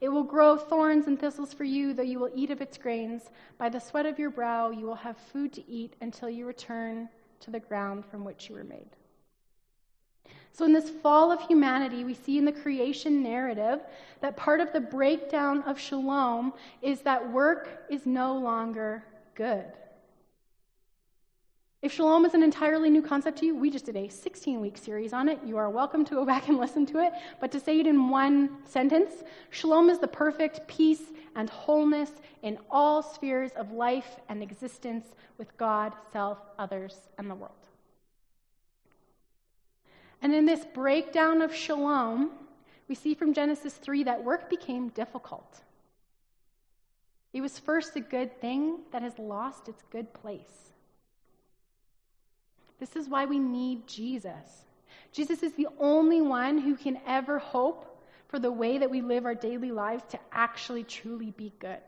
It 0.00 0.08
will 0.08 0.24
grow 0.24 0.56
thorns 0.56 1.06
and 1.06 1.18
thistles 1.18 1.52
for 1.52 1.64
you, 1.64 1.92
though 1.92 2.02
you 2.02 2.18
will 2.18 2.30
eat 2.34 2.50
of 2.50 2.62
its 2.62 2.78
grains. 2.78 3.30
By 3.58 3.68
the 3.68 3.80
sweat 3.80 4.06
of 4.06 4.18
your 4.18 4.30
brow 4.30 4.70
you 4.70 4.86
will 4.86 4.94
have 4.94 5.16
food 5.16 5.52
to 5.54 5.70
eat 5.70 5.94
until 6.00 6.30
you 6.30 6.46
return 6.46 7.08
to 7.40 7.50
the 7.50 7.60
ground 7.60 8.04
from 8.06 8.24
which 8.24 8.48
you 8.48 8.54
were 8.54 8.64
made. 8.64 8.88
So, 10.52 10.64
in 10.64 10.72
this 10.72 10.90
fall 10.90 11.30
of 11.30 11.40
humanity, 11.40 12.04
we 12.04 12.14
see 12.14 12.36
in 12.36 12.44
the 12.44 12.52
creation 12.52 13.22
narrative 13.22 13.80
that 14.20 14.36
part 14.36 14.60
of 14.60 14.72
the 14.72 14.80
breakdown 14.80 15.62
of 15.62 15.78
shalom 15.78 16.52
is 16.82 17.00
that 17.02 17.32
work 17.32 17.84
is 17.88 18.04
no 18.04 18.36
longer 18.36 19.04
good. 19.34 19.66
If 21.82 21.92
shalom 21.92 22.26
is 22.26 22.34
an 22.34 22.42
entirely 22.42 22.90
new 22.90 23.00
concept 23.00 23.38
to 23.38 23.46
you, 23.46 23.56
we 23.56 23.70
just 23.70 23.86
did 23.86 23.96
a 23.96 24.06
16 24.06 24.60
week 24.60 24.76
series 24.76 25.14
on 25.14 25.30
it. 25.30 25.38
You 25.46 25.56
are 25.56 25.70
welcome 25.70 26.04
to 26.04 26.14
go 26.14 26.24
back 26.32 26.48
and 26.48 26.58
listen 26.58 26.84
to 26.86 26.98
it. 26.98 27.14
But 27.40 27.50
to 27.52 27.60
say 27.60 27.80
it 27.80 27.86
in 27.86 28.10
one 28.10 28.58
sentence, 28.66 29.24
shalom 29.48 29.88
is 29.88 29.98
the 29.98 30.06
perfect 30.06 30.68
peace 30.68 31.00
and 31.36 31.48
wholeness 31.48 32.10
in 32.42 32.58
all 32.70 33.02
spheres 33.02 33.52
of 33.52 33.72
life 33.72 34.20
and 34.28 34.42
existence 34.42 35.06
with 35.38 35.56
God, 35.56 35.94
self, 36.12 36.38
others, 36.58 37.08
and 37.16 37.30
the 37.30 37.34
world. 37.34 37.54
And 40.20 40.34
in 40.34 40.44
this 40.44 40.66
breakdown 40.74 41.40
of 41.40 41.54
shalom, 41.54 42.32
we 42.88 42.94
see 42.94 43.14
from 43.14 43.32
Genesis 43.32 43.72
3 43.72 44.04
that 44.04 44.22
work 44.22 44.50
became 44.50 44.90
difficult. 44.90 45.60
It 47.32 47.40
was 47.40 47.58
first 47.58 47.96
a 47.96 48.00
good 48.00 48.38
thing 48.38 48.80
that 48.92 49.00
has 49.00 49.18
lost 49.18 49.66
its 49.66 49.82
good 49.90 50.12
place. 50.12 50.70
This 52.80 52.96
is 52.96 53.08
why 53.08 53.26
we 53.26 53.38
need 53.38 53.86
Jesus. 53.86 54.64
Jesus 55.12 55.42
is 55.42 55.52
the 55.52 55.68
only 55.78 56.20
one 56.20 56.58
who 56.58 56.74
can 56.74 56.98
ever 57.06 57.38
hope 57.38 57.86
for 58.28 58.38
the 58.38 58.50
way 58.50 58.78
that 58.78 58.90
we 58.90 59.02
live 59.02 59.26
our 59.26 59.34
daily 59.34 59.70
lives 59.70 60.02
to 60.10 60.18
actually 60.32 60.84
truly 60.84 61.32
be 61.32 61.52
good. 61.58 61.80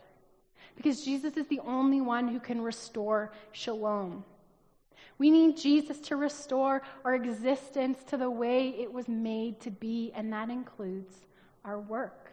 Because 0.76 1.04
Jesus 1.04 1.36
is 1.36 1.46
the 1.46 1.60
only 1.60 2.00
one 2.00 2.28
who 2.28 2.38
can 2.38 2.60
restore 2.60 3.32
shalom. 3.52 4.24
We 5.18 5.30
need 5.30 5.56
Jesus 5.56 5.98
to 6.00 6.16
restore 6.16 6.82
our 7.04 7.14
existence 7.14 8.02
to 8.08 8.16
the 8.16 8.30
way 8.30 8.68
it 8.70 8.92
was 8.92 9.08
made 9.08 9.60
to 9.60 9.70
be, 9.70 10.12
and 10.14 10.32
that 10.32 10.50
includes 10.50 11.14
our 11.64 11.78
work. 11.78 12.32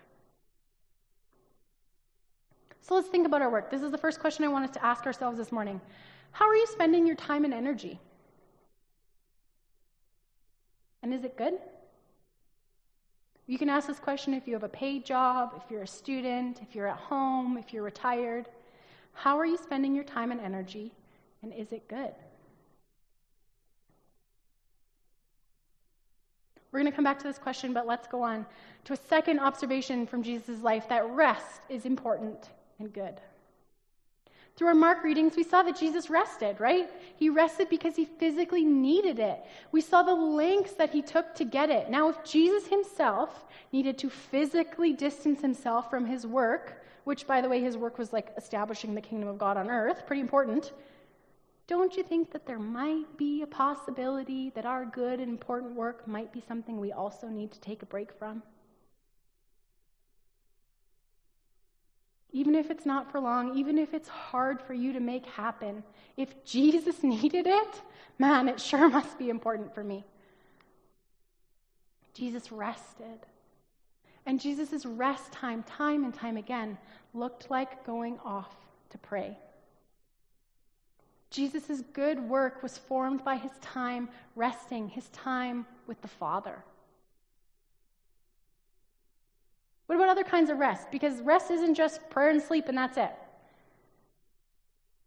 So 2.82 2.96
let's 2.96 3.08
think 3.08 3.28
about 3.28 3.44
our 3.44 3.52
work. 3.52 3.70
This 3.70 3.84
is 3.84 3.92
the 3.92 3.98
first 3.98 4.20
question 4.20 4.44
I 4.44 4.48
wanted 4.48 4.74
to 4.74 4.84
ask 4.84 5.06
ourselves 5.06 5.38
this 5.38 5.52
morning. 5.52 5.80
How 6.32 6.48
are 6.48 6.56
you 6.56 6.66
spending 6.68 7.06
your 7.06 7.16
time 7.16 7.46
and 7.46 7.54
energy? 7.54 8.00
And 11.02 11.14
is 11.14 11.24
it 11.24 11.38
good? 11.38 11.54
You 13.48 13.58
can 13.58 13.70
ask 13.70 13.88
this 13.88 14.00
question 14.00 14.34
if 14.34 14.48
you 14.48 14.54
have 14.54 14.64
a 14.64 14.70
paid 14.70 15.06
job, 15.06 15.54
if 15.58 15.72
you're 15.72 15.82
a 15.82 15.88
student, 15.88 16.62
if 16.62 16.76
you're 16.76 16.88
at 16.88 16.98
home, 16.98 17.58
if 17.58 17.74
you're 17.74 17.84
retired. 17.84 18.48
How 19.14 19.38
are 19.40 19.46
you 19.46 19.58
spending 19.58 19.96
your 19.96 20.04
time 20.04 20.32
and 20.32 20.40
energy, 20.40 20.92
and 21.42 21.52
is 21.54 21.72
it 21.72 21.88
good? 21.88 22.14
We're 26.72 26.80
going 26.80 26.92
to 26.92 26.96
come 26.96 27.04
back 27.04 27.18
to 27.20 27.28
this 27.28 27.40
question, 27.40 27.74
but 27.74 27.88
let's 27.88 28.08
go 28.08 28.22
on 28.22 28.46
to 28.86 28.94
a 28.94 28.98
second 28.98 29.40
observation 29.40 30.06
from 30.06 30.22
Jesus' 30.22 30.62
life 30.62 30.88
that 30.90 31.10
rest 31.10 31.62
is 31.70 31.86
important 31.86 32.50
and 32.78 32.94
good. 32.94 33.20
Through 34.60 34.68
our 34.68 34.76
Mark 34.76 35.06
readings, 35.06 35.38
we 35.38 35.44
saw 35.44 35.64
that 35.64 35.80
Jesus 35.80 36.10
rested, 36.10 36.60
right? 36.60 36.92
He 37.16 37.30
rested 37.30 37.70
because 37.70 37.96
he 37.96 38.04
physically 38.04 38.66
needed 38.66 39.18
it. 39.18 39.40
We 39.72 39.80
saw 39.80 40.04
the 40.04 40.14
lengths 40.14 40.74
that 40.74 40.90
he 40.90 41.02
took 41.02 41.34
to 41.36 41.46
get 41.46 41.70
it. 41.70 41.90
Now, 41.90 42.10
if 42.10 42.22
Jesus 42.26 42.68
himself 42.68 43.46
needed 43.72 43.98
to 44.00 44.10
physically 44.10 44.92
distance 44.92 45.40
himself 45.40 45.90
from 45.90 46.06
his 46.06 46.28
work, 46.28 46.84
which, 47.06 47.26
by 47.26 47.40
the 47.40 47.48
way, 47.48 47.62
his 47.62 47.78
work 47.78 47.98
was 47.98 48.12
like 48.12 48.34
establishing 48.36 48.94
the 48.94 49.00
kingdom 49.00 49.30
of 49.30 49.38
God 49.38 49.56
on 49.56 49.70
earth, 49.70 50.06
pretty 50.06 50.20
important, 50.20 50.74
don't 51.68 51.96
you 51.96 52.04
think 52.04 52.30
that 52.34 52.46
there 52.46 52.60
might 52.60 53.16
be 53.16 53.44
a 53.44 53.48
possibility 53.48 54.50
that 54.56 54.66
our 54.66 54.84
good 54.84 55.22
and 55.22 55.30
important 55.30 55.74
work 55.74 56.06
might 56.06 56.34
be 56.34 56.44
something 56.46 56.82
we 56.82 56.92
also 56.92 57.30
need 57.30 57.54
to 57.54 57.62
take 57.62 57.82
a 57.82 57.86
break 57.86 58.12
from? 58.12 58.44
Even 62.32 62.56
if 62.56 62.70
it's 62.70 62.86
not 62.86 63.12
for 63.12 63.20
long, 63.20 63.58
even 63.58 63.78
if 63.78 63.94
it's 63.94 64.08
hard 64.08 64.62
for 64.62 64.74
you 64.74 64.94
to 64.94 65.00
make 65.00 65.26
happen, 65.26 65.84
if 66.16 66.44
Jesus 66.46 67.04
needed 67.04 67.48
it, 67.48 67.82
man, 68.18 68.48
it 68.48 68.60
sure 68.60 68.90
must 68.90 69.18
be 69.18 69.30
important 69.30 69.74
for 69.74 69.84
me. 69.84 70.04
Jesus 72.14 72.52
rested. 72.52 73.26
And 74.26 74.40
Jesus' 74.40 74.86
rest 74.86 75.32
time, 75.32 75.64
time 75.64 76.04
and 76.04 76.14
time 76.14 76.38
again, 76.38 76.78
looked 77.14 77.50
like 77.50 77.86
going 77.86 78.20
off 78.24 78.54
to 78.92 78.98
pray. 78.98 79.38
Jesus' 81.32 81.82
good 81.94 82.20
work 82.20 82.62
was 82.64 82.78
formed 82.78 83.24
by 83.24 83.38
his 83.38 83.52
time 83.62 84.10
resting, 84.36 84.90
his 84.90 85.08
time 85.10 85.66
with 85.88 86.02
the 86.02 86.08
Father. 86.08 86.64
What 89.86 89.99
about 90.10 90.18
other 90.20 90.30
kinds 90.30 90.50
of 90.50 90.58
rest? 90.58 90.90
Because 90.92 91.22
rest 91.22 91.52
isn't 91.52 91.76
just 91.76 92.10
prayer 92.10 92.30
and 92.30 92.42
sleep 92.42 92.68
and 92.68 92.78
that's 92.78 92.98
it. 92.98 93.12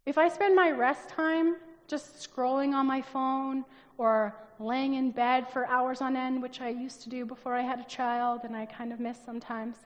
If 0.06 0.16
I 0.16 0.28
spend 0.28 0.54
my 0.54 0.70
rest 0.70 1.08
time 1.08 1.56
just 1.88 2.16
scrolling 2.16 2.72
on 2.72 2.86
my 2.86 3.02
phone 3.02 3.64
or 3.98 4.34
laying 4.60 4.94
in 4.94 5.10
bed 5.10 5.48
for 5.52 5.66
hours 5.66 6.00
on 6.00 6.16
end, 6.16 6.40
which 6.40 6.60
I 6.60 6.68
used 6.68 7.02
to 7.02 7.08
do 7.08 7.24
before 7.26 7.54
I 7.54 7.62
had 7.62 7.80
a 7.80 7.84
child 7.84 8.42
and 8.44 8.56
I 8.56 8.66
kind 8.66 8.92
of 8.92 9.00
miss 9.00 9.18
sometimes. 9.24 9.76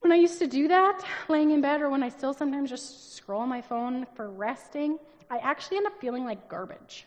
When 0.00 0.12
I 0.12 0.16
used 0.16 0.38
to 0.40 0.46
do 0.46 0.66
that, 0.68 1.04
laying 1.28 1.50
in 1.50 1.60
bed, 1.60 1.82
or 1.82 1.90
when 1.90 2.02
I 2.02 2.08
still 2.08 2.32
sometimes 2.32 2.70
just 2.70 3.14
scroll 3.14 3.42
on 3.42 3.48
my 3.48 3.60
phone 3.60 4.06
for 4.14 4.30
resting, 4.30 4.98
I 5.30 5.38
actually 5.38 5.76
end 5.76 5.86
up 5.86 6.00
feeling 6.00 6.24
like 6.24 6.48
garbage. 6.48 7.06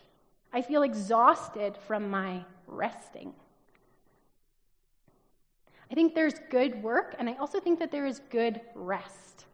I 0.52 0.62
feel 0.62 0.82
exhausted 0.82 1.76
from 1.88 2.08
my 2.08 2.44
resting. 2.68 3.34
I 5.94 5.96
think 5.96 6.16
there's 6.16 6.34
good 6.50 6.82
work, 6.82 7.14
and 7.20 7.30
I 7.30 7.34
also 7.34 7.60
think 7.60 7.78
that 7.78 7.92
there 7.92 8.04
is 8.04 8.20
good 8.28 8.60
rest. 8.74 9.44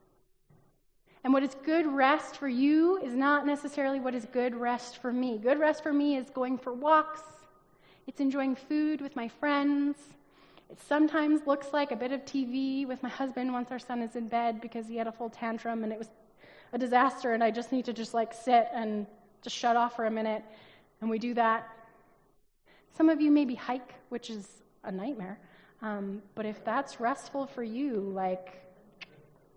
And 1.22 1.34
what 1.34 1.42
is 1.42 1.54
good 1.66 1.84
rest 1.86 2.38
for 2.38 2.48
you 2.48 2.96
is 3.02 3.14
not 3.14 3.44
necessarily 3.44 4.00
what 4.00 4.14
is 4.14 4.24
good 4.32 4.54
rest 4.54 5.02
for 5.02 5.12
me. 5.12 5.36
Good 5.36 5.58
rest 5.58 5.82
for 5.82 5.92
me 5.92 6.16
is 6.16 6.30
going 6.30 6.56
for 6.56 6.72
walks, 6.72 7.20
it's 8.06 8.20
enjoying 8.20 8.56
food 8.56 9.02
with 9.02 9.14
my 9.16 9.28
friends. 9.28 9.98
It 10.70 10.78
sometimes 10.88 11.46
looks 11.46 11.74
like 11.74 11.92
a 11.92 11.96
bit 11.96 12.10
of 12.10 12.24
TV 12.24 12.88
with 12.88 13.02
my 13.02 13.10
husband 13.10 13.52
once 13.52 13.70
our 13.70 13.78
son 13.78 14.00
is 14.00 14.16
in 14.16 14.26
bed 14.26 14.62
because 14.62 14.88
he 14.88 14.96
had 14.96 15.08
a 15.08 15.12
full 15.12 15.28
tantrum 15.28 15.84
and 15.84 15.92
it 15.92 15.98
was 15.98 16.08
a 16.72 16.78
disaster, 16.78 17.34
and 17.34 17.44
I 17.44 17.50
just 17.50 17.70
need 17.70 17.84
to 17.84 17.92
just 17.92 18.14
like 18.14 18.32
sit 18.32 18.70
and 18.72 19.06
just 19.42 19.54
shut 19.54 19.76
off 19.76 19.94
for 19.94 20.06
a 20.06 20.10
minute. 20.10 20.42
And 21.02 21.10
we 21.10 21.18
do 21.18 21.34
that. 21.34 21.68
Some 22.96 23.10
of 23.10 23.20
you 23.20 23.30
maybe 23.30 23.54
hike, 23.54 23.92
which 24.08 24.30
is 24.30 24.48
a 24.84 24.90
nightmare. 24.90 25.38
Um, 25.82 26.22
but 26.34 26.46
if 26.46 26.64
that's 26.64 27.00
restful 27.00 27.46
for 27.46 27.62
you, 27.62 28.12
like, 28.14 28.62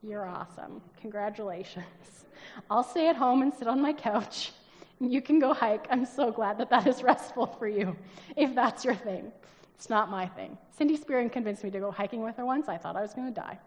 you're 0.02 0.26
awesome. 0.26 0.82
Congratulations. 1.02 1.86
I'll 2.70 2.84
stay 2.84 3.10
at 3.10 3.16
home 3.16 3.42
and 3.42 3.54
sit 3.54 3.68
on 3.68 3.82
my 3.82 3.94
couch 3.94 4.52
You 5.10 5.22
can 5.22 5.40
go 5.40 5.54
hike. 5.54 5.88
I'm 5.90 6.06
so 6.06 6.32
glad 6.32 6.58
that 6.60 6.70
that 6.70 6.88
is 6.88 7.04
restful 7.04 7.48
for 7.48 7.68
you, 7.68 7.96
if 8.36 8.56
that's 8.56 8.86
your 8.86 8.96
thing. 8.96 9.32
It's 9.76 9.90
not 9.90 10.10
my 10.10 10.28
thing. 10.28 10.58
Cindy 10.78 10.96
Spearing 10.96 11.30
convinced 11.30 11.64
me 11.64 11.72
to 11.72 11.80
go 11.80 11.92
hiking 11.92 12.24
with 12.24 12.38
her 12.38 12.46
once. 12.46 12.70
I 12.70 12.78
thought 12.78 12.96
I 12.96 13.02
was 13.02 13.14
going 13.14 13.34
to 13.34 13.40
die. 13.40 13.60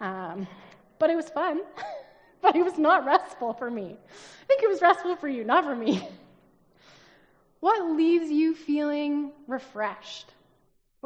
Um, 0.00 0.46
but 0.98 1.08
it 1.08 1.16
was 1.16 1.30
fun, 1.30 1.62
but 2.42 2.56
it 2.56 2.62
was 2.62 2.78
not 2.78 3.06
restful 3.06 3.54
for 3.54 3.70
me. 3.70 3.96
I 3.96 4.46
think 4.46 4.62
it 4.62 4.68
was 4.68 4.82
restful 4.82 5.16
for 5.16 5.28
you, 5.28 5.44
not 5.44 5.64
for 5.64 5.74
me. 5.74 6.06
What 7.60 7.96
leaves 7.96 8.30
you 8.30 8.54
feeling 8.54 9.32
refreshed? 9.46 10.30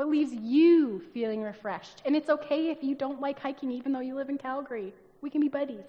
What 0.00 0.08
leaves 0.08 0.32
you 0.32 1.02
feeling 1.12 1.42
refreshed? 1.42 2.00
And 2.06 2.16
it's 2.16 2.30
okay 2.30 2.70
if 2.70 2.82
you 2.82 2.94
don't 2.94 3.20
like 3.20 3.38
hiking, 3.38 3.70
even 3.70 3.92
though 3.92 4.00
you 4.00 4.14
live 4.14 4.30
in 4.30 4.38
Calgary. 4.38 4.94
We 5.20 5.28
can 5.28 5.42
be 5.42 5.48
buddies. 5.50 5.84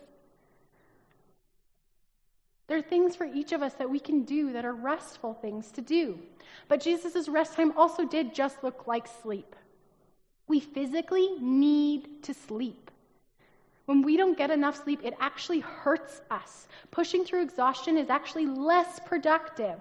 There 2.67 2.78
are 2.78 2.82
things 2.82 3.15
for 3.15 3.24
each 3.24 3.54
of 3.54 3.62
us 3.63 3.74
that 3.76 3.89
we 3.89 4.02
can 4.02 4.24
do 4.24 4.52
that 4.52 4.65
are 4.65 4.74
restful 4.74 5.34
things 5.36 5.71
to 5.71 5.82
do. 5.82 6.19
But 6.67 6.82
Jesus' 6.82 7.30
rest 7.30 7.54
time 7.54 7.71
also 7.78 8.04
did 8.04 8.36
just 8.36 8.62
look 8.65 8.86
like 8.86 9.08
sleep. 9.08 9.56
We 10.45 10.60
physically 10.60 11.38
need 11.39 12.21
to 12.24 12.34
sleep. 12.34 12.91
When 13.86 14.02
we 14.02 14.17
don't 14.17 14.38
get 14.38 14.52
enough 14.52 14.84
sleep, 14.84 15.00
it 15.06 15.13
actually 15.21 15.62
hurts 15.62 16.19
us. 16.30 16.67
Pushing 16.91 17.24
through 17.24 17.43
exhaustion 17.43 17.95
is 17.97 18.10
actually 18.10 18.47
less 18.47 19.00
productive. 19.06 19.80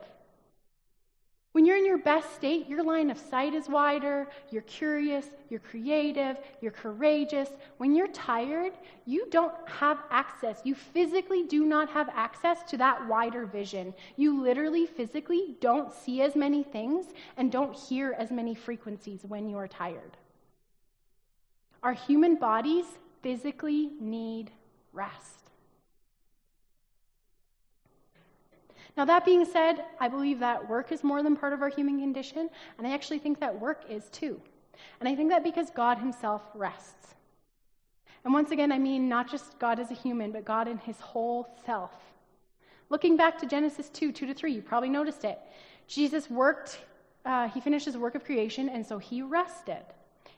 When 1.53 1.67
you're 1.67 1.79
in 1.79 1.85
your 1.87 1.99
best 1.99 2.33
state, 2.37 2.69
your 2.69 2.85
line 2.85 3.11
of 3.11 3.19
sight 3.19 3.55
is 3.55 3.69
wider, 3.69 4.29
you're 4.51 4.63
curious, 4.63 5.27
you're 5.49 5.59
creative, 5.59 6.37
you're 6.61 6.71
courageous. 6.71 7.49
When 7.79 7.93
you're 7.93 8.07
tired, 8.09 8.73
you 9.05 9.29
don't 9.31 9.53
have 9.67 9.99
access. 10.11 10.61
You 10.63 10.77
physically 10.77 11.43
do 11.43 11.67
not 11.67 11.91
have 11.91 12.09
access 12.15 12.63
to 12.71 12.77
that 12.77 13.05
wider 13.09 13.47
vision. 13.47 13.95
You 14.17 14.41
literally, 14.41 14.87
physically 14.87 15.57
don't 15.61 15.93
see 15.93 16.23
as 16.23 16.37
many 16.37 16.63
things 16.63 17.07
and 17.37 17.51
don't 17.51 17.75
hear 17.75 18.15
as 18.17 18.31
many 18.31 18.55
frequencies 18.55 19.23
when 19.27 19.49
you 19.49 19.59
are 19.59 19.69
tired. 19.69 20.17
Our 21.83 21.95
human 21.95 22.37
bodies 22.37 22.85
physically 23.23 23.91
need 24.01 24.53
rest. 24.93 25.50
Now, 28.97 29.05
that 29.05 29.25
being 29.25 29.45
said, 29.45 29.85
I 29.99 30.09
believe 30.09 30.41
that 30.41 30.69
work 30.69 30.93
is 30.93 31.05
more 31.05 31.23
than 31.23 31.37
part 31.37 31.53
of 31.53 31.63
our 31.63 31.69
human 31.69 32.01
condition, 32.01 32.51
and 32.79 32.87
I 32.87 32.93
actually 32.93 33.19
think 33.19 33.41
that 33.41 33.61
work 33.61 33.85
is 33.89 34.09
too. 34.11 34.41
And 34.99 35.09
I 35.09 35.15
think 35.15 35.31
that 35.31 35.45
because 35.45 35.71
God 35.71 35.99
Himself 35.99 36.43
rests. 36.55 37.15
And 38.25 38.35
once 38.35 38.51
again, 38.51 38.73
I 38.73 38.79
mean 38.79 39.09
not 39.09 39.31
just 39.31 39.59
God 39.59 39.79
as 39.79 39.91
a 39.91 39.95
human, 39.95 40.33
but 40.33 40.45
God 40.45 40.69
in 40.69 40.79
His 40.79 41.01
whole 41.01 41.49
self. 41.65 41.93
Looking 42.89 43.17
back 43.17 43.39
to 43.39 43.47
Genesis 43.47 43.89
2 43.91 44.13
2 44.13 44.27
to 44.27 44.35
3, 44.35 44.53
you 44.53 44.63
probably 44.63 44.91
noticed 44.91 45.25
it. 45.25 45.39
Jesus 45.87 46.29
worked, 46.29 46.81
uh, 47.25 47.49
He 47.49 47.61
finished 47.61 47.87
His 47.87 47.97
work 47.97 48.15
of 48.15 48.25
creation, 48.25 48.69
and 48.69 48.85
so 48.85 48.99
He 48.99 49.23
rested. 49.23 49.85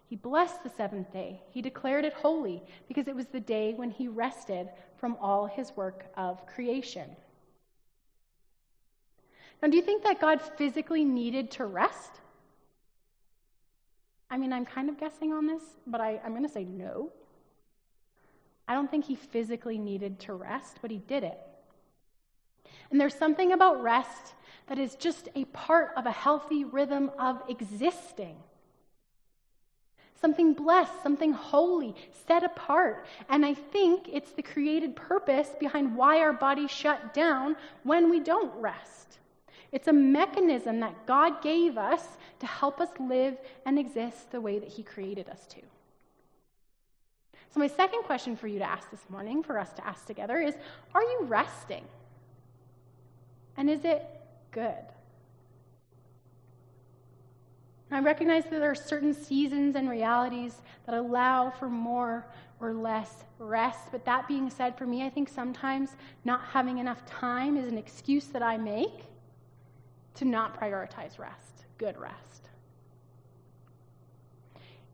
He 0.04 0.16
blessed 0.16 0.62
the 0.62 0.68
seventh 0.68 1.10
day. 1.12 1.40
He 1.50 1.62
declared 1.62 2.04
it 2.04 2.12
holy 2.12 2.62
because 2.86 3.08
it 3.08 3.16
was 3.16 3.26
the 3.26 3.40
day 3.40 3.72
when 3.74 3.90
He 3.90 4.08
rested 4.08 4.68
from 4.96 5.16
all 5.20 5.46
His 5.46 5.72
work 5.74 6.06
of 6.16 6.46
creation. 6.46 7.16
Now, 9.62 9.68
do 9.68 9.76
you 9.76 9.82
think 9.82 10.02
that 10.02 10.20
God 10.20 10.42
physically 10.42 11.04
needed 11.04 11.52
to 11.52 11.64
rest? 11.64 12.10
I 14.28 14.36
mean, 14.36 14.52
I'm 14.52 14.66
kind 14.66 14.88
of 14.88 14.98
guessing 14.98 15.32
on 15.32 15.46
this, 15.46 15.62
but 15.86 16.00
I, 16.00 16.20
am 16.24 16.32
going 16.32 16.42
to 16.42 16.48
say 16.48 16.64
no. 16.64 17.12
I 18.66 18.74
don't 18.74 18.90
think 18.90 19.04
he 19.04 19.14
physically 19.14 19.78
needed 19.78 20.18
to 20.20 20.34
rest, 20.34 20.78
but 20.82 20.90
he 20.90 20.98
did 20.98 21.22
it. 21.22 21.38
And 22.90 23.00
there's 23.00 23.14
something 23.14 23.52
about 23.52 23.82
rest 23.82 24.34
that 24.66 24.78
is 24.78 24.96
just 24.96 25.28
a 25.36 25.44
part 25.46 25.90
of 25.96 26.06
a 26.06 26.10
healthy 26.10 26.64
rhythm 26.64 27.10
of 27.18 27.42
existing. 27.48 28.36
Something 30.20 30.54
blessed, 30.54 31.02
something 31.02 31.32
holy, 31.32 31.94
set 32.26 32.42
apart. 32.42 33.06
And 33.28 33.44
I 33.44 33.54
think 33.54 34.08
it's 34.12 34.32
the 34.32 34.42
created 34.42 34.96
purpose 34.96 35.50
behind 35.60 35.96
why 35.96 36.20
our 36.20 36.32
bodies 36.32 36.70
shut 36.70 37.14
down 37.14 37.56
when 37.82 38.10
we 38.10 38.20
don't 38.20 38.52
rest. 38.60 39.18
It's 39.72 39.88
a 39.88 39.92
mechanism 39.92 40.80
that 40.80 41.06
God 41.06 41.42
gave 41.42 41.78
us 41.78 42.06
to 42.40 42.46
help 42.46 42.80
us 42.80 42.90
live 43.00 43.38
and 43.64 43.78
exist 43.78 44.30
the 44.30 44.40
way 44.40 44.58
that 44.58 44.68
He 44.68 44.82
created 44.82 45.28
us 45.28 45.46
to. 45.46 45.60
So, 47.50 47.58
my 47.58 47.66
second 47.66 48.02
question 48.02 48.36
for 48.36 48.48
you 48.48 48.58
to 48.58 48.64
ask 48.64 48.90
this 48.90 49.04
morning, 49.08 49.42
for 49.42 49.58
us 49.58 49.72
to 49.74 49.86
ask 49.86 50.06
together, 50.06 50.38
is 50.38 50.54
Are 50.94 51.02
you 51.02 51.20
resting? 51.22 51.84
And 53.56 53.68
is 53.68 53.84
it 53.84 54.06
good? 54.50 54.84
I 57.90 58.00
recognize 58.00 58.44
that 58.44 58.52
there 58.52 58.70
are 58.70 58.74
certain 58.74 59.12
seasons 59.12 59.76
and 59.76 59.88
realities 59.88 60.62
that 60.86 60.94
allow 60.94 61.50
for 61.50 61.68
more 61.68 62.26
or 62.58 62.72
less 62.72 63.24
rest. 63.38 63.90
But 63.90 64.06
that 64.06 64.26
being 64.26 64.48
said, 64.48 64.78
for 64.78 64.86
me, 64.86 65.04
I 65.04 65.10
think 65.10 65.28
sometimes 65.28 65.90
not 66.24 66.40
having 66.42 66.78
enough 66.78 67.04
time 67.04 67.58
is 67.58 67.66
an 67.66 67.76
excuse 67.76 68.26
that 68.28 68.42
I 68.42 68.56
make 68.56 69.04
to 70.14 70.24
not 70.24 70.58
prioritize 70.58 71.18
rest, 71.18 71.64
good 71.78 71.98
rest. 71.98 72.48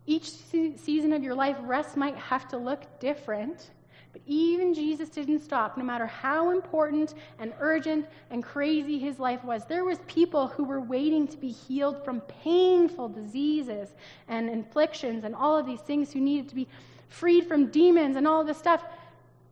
Each 0.07 0.31
season 0.31 1.12
of 1.12 1.22
your 1.22 1.35
life, 1.35 1.57
rest 1.61 1.96
might 1.96 2.16
have 2.16 2.48
to 2.48 2.57
look 2.57 2.98
different, 2.98 3.70
but 4.12 4.22
even 4.26 4.72
Jesus 4.72 5.11
didn't 5.11 5.40
stop, 5.40 5.76
no 5.76 5.85
matter 5.85 6.07
how 6.07 6.50
important 6.50 7.12
and 7.38 7.52
urgent 7.61 8.07
and 8.31 8.42
crazy 8.42 8.98
his 8.98 9.18
life 9.18 9.44
was. 9.44 9.66
There 9.66 9.85
was 9.85 9.98
people 10.07 10.46
who 10.46 10.64
were 10.64 10.81
waiting 10.81 11.28
to 11.28 11.37
be 11.37 11.50
healed 11.50 12.02
from 12.07 12.22
painful 12.22 13.11
diseases 13.11 13.90
and 14.28 14.48
inflictions 14.48 15.24
and 15.24 15.35
all 15.35 15.59
of 15.59 15.66
these 15.66 15.81
things 15.81 16.11
who 16.11 16.20
needed 16.20 16.48
to 16.48 16.54
be 16.54 16.68
freed 17.09 17.46
from 17.46 17.66
demons 17.66 18.16
and 18.16 18.26
all 18.26 18.40
of 18.40 18.46
this 18.46 18.57
stuff. 18.57 18.83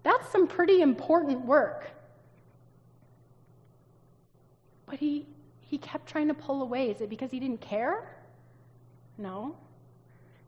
That's 0.05 0.26
some 0.31 0.46
pretty 0.46 0.81
important 0.81 1.44
work. 1.44 1.90
But 4.87 5.00
he 5.00 5.26
he 5.68 5.79
kept 5.79 6.09
trying 6.09 6.29
to 6.29 6.35
pull 6.35 6.62
away. 6.62 6.90
Is 6.90 7.00
it 7.00 7.11
because 7.11 7.31
he 7.31 7.40
didn't 7.40 7.61
care? 7.61 8.16
No. 9.18 9.57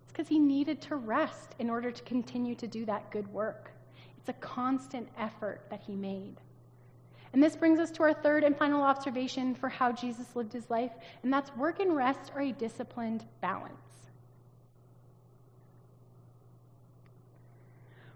It's 0.02 0.12
because 0.12 0.28
he 0.28 0.38
needed 0.38 0.80
to 0.82 0.96
rest 0.96 1.54
in 1.58 1.68
order 1.68 1.90
to 1.90 2.02
continue 2.04 2.54
to 2.56 2.66
do 2.66 2.84
that 2.86 3.10
good 3.10 3.26
work. 3.32 3.72
It's 4.18 4.28
a 4.28 4.34
constant 4.34 5.08
effort 5.18 5.62
that 5.70 5.80
he 5.86 5.94
made. 5.94 6.36
And 7.32 7.42
this 7.42 7.56
brings 7.56 7.78
us 7.78 7.90
to 7.92 8.04
our 8.04 8.14
third 8.14 8.44
and 8.44 8.56
final 8.56 8.82
observation 8.82 9.54
for 9.54 9.68
how 9.68 9.92
Jesus 9.92 10.34
lived 10.34 10.52
his 10.52 10.70
life, 10.70 10.92
and 11.22 11.32
that's 11.32 11.54
work 11.56 11.80
and 11.80 11.94
rest 11.94 12.32
are 12.34 12.42
a 12.42 12.52
disciplined 12.52 13.24
balance. 13.40 13.74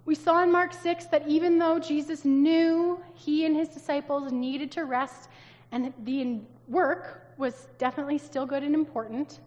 We 0.04 0.14
saw 0.14 0.42
in 0.42 0.50
Mark 0.50 0.72
6 0.72 1.06
that 1.06 1.28
even 1.28 1.58
though 1.58 1.78
Jesus 1.78 2.24
knew 2.24 3.00
he 3.14 3.44
and 3.46 3.54
his 3.54 3.68
disciples 3.68 4.32
needed 4.32 4.72
to 4.72 4.84
rest, 4.84 5.28
and 5.70 5.92
the 6.04 6.40
work 6.68 7.34
was 7.36 7.68
definitely 7.78 8.18
still 8.18 8.46
good 8.46 8.62
and 8.62 8.74
important. 8.74 9.40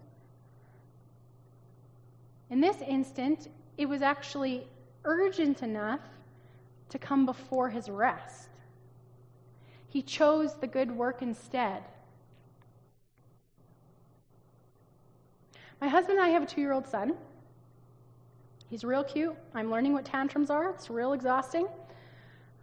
In 2.50 2.60
this 2.60 2.76
instant, 2.86 3.48
it 3.78 3.86
was 3.86 4.02
actually 4.02 4.66
urgent 5.04 5.62
enough 5.62 6.00
to 6.88 6.98
come 6.98 7.26
before 7.26 7.68
his 7.68 7.88
rest. 7.88 8.48
He 9.88 10.02
chose 10.02 10.54
the 10.54 10.66
good 10.66 10.90
work 10.90 11.22
instead. 11.22 11.82
My 15.80 15.88
husband 15.88 16.18
and 16.18 16.26
I 16.26 16.30
have 16.30 16.42
a 16.42 16.46
two 16.46 16.60
year 16.60 16.72
old 16.72 16.86
son. 16.86 17.14
He's 18.68 18.84
real 18.84 19.04
cute. 19.04 19.34
I'm 19.54 19.70
learning 19.70 19.92
what 19.92 20.04
tantrums 20.04 20.50
are, 20.50 20.70
it's 20.70 20.90
real 20.90 21.12
exhausting. 21.12 21.66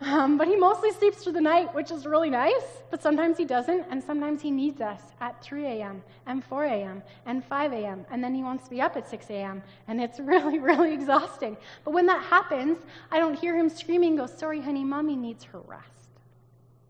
Um, 0.02 0.38
but 0.38 0.48
he 0.48 0.56
mostly 0.56 0.92
sleeps 0.92 1.24
through 1.24 1.34
the 1.34 1.42
night, 1.42 1.74
which 1.74 1.90
is 1.90 2.06
really 2.06 2.30
nice, 2.30 2.66
but 2.92 3.02
sometimes 3.02 3.38
he 3.38 3.46
doesn't, 3.46 3.86
and 3.90 4.04
sometimes 4.04 4.42
he 4.42 4.52
needs 4.52 4.82
us 4.82 5.02
at 5.22 5.42
3 5.42 5.66
a.m., 5.66 6.04
and 6.26 6.44
4 6.44 6.66
a.m., 6.66 7.04
and 7.26 7.44
5 7.44 7.74
a.m., 7.74 8.06
and 8.12 8.24
then 8.24 8.36
he 8.36 8.44
wants 8.44 8.66
to 8.66 8.70
be 8.70 8.82
up 8.82 8.98
at 8.98 9.10
6 9.10 9.30
a.m., 9.30 9.64
and 9.88 10.02
it's 10.02 10.20
really, 10.22 10.60
really 10.60 10.94
exhausting. 10.94 11.56
But 11.86 11.92
when 11.92 12.06
that 12.08 12.22
happens, 12.24 12.80
I 13.12 13.20
don't 13.20 13.36
hear 13.36 13.58
him 13.58 13.70
screaming, 13.70 14.18
go, 14.18 14.26
Sorry, 14.26 14.60
honey, 14.60 14.84
mommy 14.84 15.16
needs 15.16 15.46
her 15.46 15.60
rest. 15.60 15.88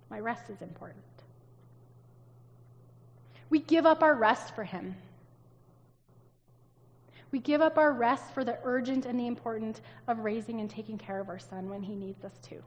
My 0.09 0.19
rest 0.19 0.49
is 0.49 0.61
important. 0.61 1.03
We 3.49 3.59
give 3.59 3.85
up 3.85 4.01
our 4.01 4.15
rest 4.15 4.55
for 4.55 4.63
him. 4.63 4.95
We 7.31 7.39
give 7.39 7.61
up 7.61 7.77
our 7.77 7.91
rest 7.91 8.33
for 8.33 8.43
the 8.43 8.57
urgent 8.63 9.05
and 9.05 9.19
the 9.19 9.27
important 9.27 9.81
of 10.07 10.19
raising 10.19 10.59
and 10.59 10.69
taking 10.69 10.97
care 10.97 11.19
of 11.19 11.29
our 11.29 11.39
son 11.39 11.69
when 11.69 11.83
he 11.83 11.95
needs 11.95 12.23
us 12.23 12.37
to. 12.49 12.63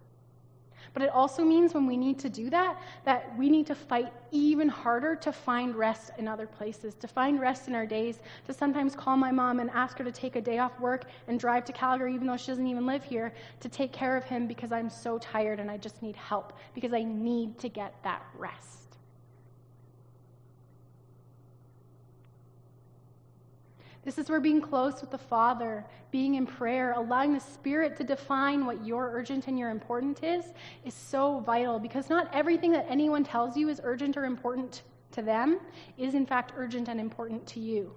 But 0.93 1.03
it 1.03 1.11
also 1.11 1.45
means 1.45 1.75
when 1.75 1.87
we 1.87 1.97
need 1.97 2.19
to 2.21 2.29
do 2.29 2.51
that, 2.51 2.81
that 3.05 3.37
we 3.39 3.51
need 3.51 3.67
to 3.67 3.75
fight 3.75 4.13
even 4.31 4.69
harder 4.69 5.15
to 5.17 5.33
find 5.33 5.75
rest 5.75 6.11
in 6.19 6.27
other 6.29 6.47
places, 6.47 6.95
to 6.95 7.09
find 7.09 7.41
rest 7.41 7.69
in 7.69 7.75
our 7.75 7.87
days, 7.87 8.21
to 8.47 8.53
sometimes 8.53 8.95
call 8.95 9.17
my 9.17 9.31
mom 9.31 9.61
and 9.61 9.71
ask 9.71 9.99
her 9.99 10.05
to 10.05 10.13
take 10.13 10.37
a 10.37 10.41
day 10.41 10.59
off 10.59 10.79
work 10.81 11.05
and 11.29 11.39
drive 11.39 11.65
to 11.67 11.73
Calgary, 11.73 12.15
even 12.15 12.27
though 12.27 12.37
she 12.37 12.49
doesn't 12.49 12.67
even 12.67 12.87
live 12.87 13.05
here, 13.05 13.33
to 13.61 13.69
take 13.69 13.93
care 13.93 14.17
of 14.17 14.25
him 14.25 14.47
because 14.47 14.73
I'm 14.73 14.91
so 14.91 15.19
tired 15.19 15.61
and 15.61 15.71
I 15.71 15.77
just 15.77 16.03
need 16.03 16.17
help, 16.17 16.53
because 16.75 16.93
I 16.93 17.03
need 17.03 17.59
to 17.59 17.69
get 17.69 17.95
that 18.03 18.23
rest. 18.39 18.86
This 24.07 24.19
is 24.19 24.31
where 24.31 24.39
being 24.39 24.61
close 24.61 25.01
with 25.01 25.11
the 25.11 25.19
Father, 25.19 25.85
being 26.13 26.37
in 26.37 26.47
prayer, 26.47 26.93
allowing 26.93 27.35
the 27.35 27.41
Spirit 27.41 27.97
to 27.97 28.05
define 28.05 28.65
what 28.65 28.87
your 28.87 29.11
urgent 29.13 29.49
and 29.49 29.59
your 29.59 29.71
important 29.71 30.23
is, 30.23 30.45
is 30.85 30.95
so 30.95 31.41
vital 31.41 31.81
because 31.81 32.09
not 32.09 32.33
everything 32.33 32.71
that 32.71 32.87
anyone 32.89 33.25
tells 33.25 33.57
you 33.57 33.69
is 33.69 33.81
urgent 33.83 34.17
or 34.17 34.25
important 34.25 34.83
to 35.11 35.23
them 35.23 35.59
is, 35.99 36.15
in 36.15 36.25
fact, 36.25 36.53
urgent 36.57 36.87
and 36.87 37.01
important 37.01 37.45
to 37.49 37.59
you. 37.59 37.93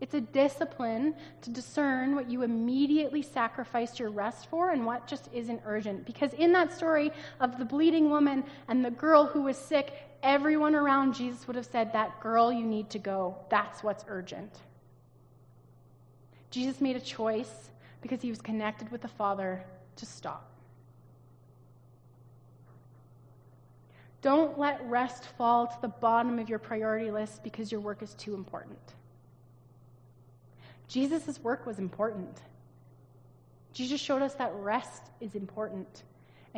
It's 0.00 0.14
a 0.14 0.20
discipline 0.20 1.16
to 1.42 1.50
discern 1.50 2.14
what 2.14 2.30
you 2.30 2.42
immediately 2.42 3.22
sacrificed 3.22 3.98
your 3.98 4.10
rest 4.10 4.48
for 4.48 4.70
and 4.70 4.86
what 4.86 5.08
just 5.08 5.28
isn't 5.32 5.60
urgent. 5.64 6.06
Because 6.06 6.34
in 6.34 6.52
that 6.52 6.72
story 6.72 7.10
of 7.40 7.58
the 7.58 7.64
bleeding 7.64 8.10
woman 8.10 8.44
and 8.68 8.84
the 8.84 8.92
girl 8.92 9.26
who 9.26 9.42
was 9.42 9.56
sick, 9.56 9.92
everyone 10.22 10.74
around 10.74 11.14
Jesus 11.14 11.46
would 11.46 11.56
have 11.56 11.66
said, 11.66 11.92
That 11.92 12.20
girl, 12.20 12.52
you 12.52 12.64
need 12.64 12.90
to 12.90 12.98
go. 12.98 13.36
That's 13.50 13.82
what's 13.82 14.04
urgent. 14.08 14.52
Jesus 16.50 16.80
made 16.80 16.96
a 16.96 17.00
choice 17.00 17.70
because 18.00 18.22
he 18.22 18.30
was 18.30 18.40
connected 18.40 18.90
with 18.90 19.02
the 19.02 19.08
Father 19.08 19.62
to 19.96 20.06
stop. 20.06 20.50
Don't 24.20 24.58
let 24.58 24.84
rest 24.88 25.24
fall 25.36 25.66
to 25.66 25.80
the 25.80 25.88
bottom 25.88 26.38
of 26.38 26.48
your 26.48 26.58
priority 26.58 27.10
list 27.10 27.44
because 27.44 27.70
your 27.70 27.80
work 27.80 28.02
is 28.02 28.14
too 28.14 28.34
important. 28.34 28.78
Jesus' 30.88 31.38
work 31.40 31.66
was 31.66 31.78
important. 31.78 32.42
Jesus 33.72 34.00
showed 34.00 34.22
us 34.22 34.34
that 34.34 34.52
rest 34.54 35.02
is 35.20 35.34
important. 35.34 36.02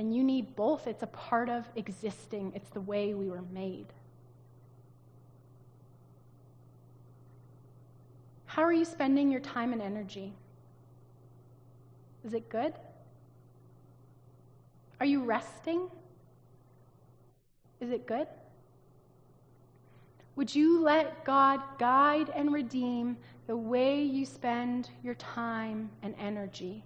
And 0.00 0.16
you 0.16 0.24
need 0.24 0.56
both. 0.56 0.86
It's 0.86 1.02
a 1.02 1.08
part 1.08 1.50
of 1.50 1.68
existing, 1.76 2.52
it's 2.54 2.70
the 2.70 2.80
way 2.80 3.12
we 3.12 3.28
were 3.28 3.44
made. 3.52 3.84
How 8.46 8.62
are 8.62 8.72
you 8.72 8.86
spending 8.86 9.30
your 9.30 9.42
time 9.42 9.74
and 9.74 9.82
energy? 9.82 10.32
Is 12.24 12.32
it 12.32 12.48
good? 12.48 12.72
Are 15.00 15.04
you 15.04 15.22
resting? 15.22 15.82
Is 17.80 17.90
it 17.90 18.06
good? 18.06 18.26
Would 20.36 20.54
you 20.54 20.80
let 20.80 21.26
God 21.26 21.60
guide 21.78 22.30
and 22.34 22.54
redeem 22.54 23.18
the 23.46 23.56
way 23.56 24.02
you 24.02 24.24
spend 24.24 24.88
your 25.04 25.16
time 25.16 25.90
and 26.02 26.14
energy? 26.18 26.84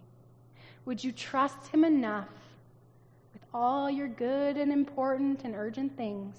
Would 0.85 1.05
you 1.05 1.12
trust 1.12 1.68
Him 1.68 1.85
enough 1.85 2.44
all 3.55 3.88
your 3.88 4.09
good 4.09 4.57
and 4.57 4.73
important 4.73 5.45
and 5.45 5.55
urgent 5.55 5.97
things 5.97 6.37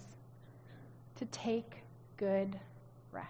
to 1.15 1.25
take 1.27 1.77
good 2.17 2.59
rest. 3.13 3.29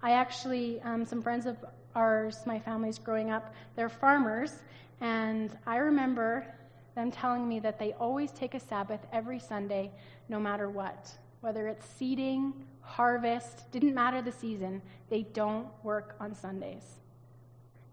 I 0.00 0.12
actually, 0.12 0.80
um, 0.82 1.04
some 1.04 1.20
friends 1.20 1.44
of 1.44 1.56
ours, 1.96 2.38
my 2.46 2.60
family's 2.60 2.98
growing 2.98 3.32
up, 3.32 3.52
they're 3.74 3.88
farmers, 3.88 4.52
and 5.00 5.50
I 5.66 5.78
remember 5.78 6.46
them 6.94 7.10
telling 7.10 7.48
me 7.48 7.58
that 7.60 7.80
they 7.80 7.92
always 7.94 8.30
take 8.30 8.54
a 8.54 8.60
Sabbath 8.60 9.00
every 9.12 9.40
Sunday, 9.40 9.90
no 10.28 10.38
matter 10.38 10.70
what. 10.70 11.10
Whether 11.40 11.66
it's 11.66 11.84
seeding, 11.98 12.54
harvest, 12.80 13.70
didn't 13.72 13.94
matter 13.94 14.22
the 14.22 14.32
season, 14.32 14.80
they 15.10 15.22
don't 15.22 15.66
work 15.82 16.14
on 16.20 16.34
Sundays. 16.34 17.00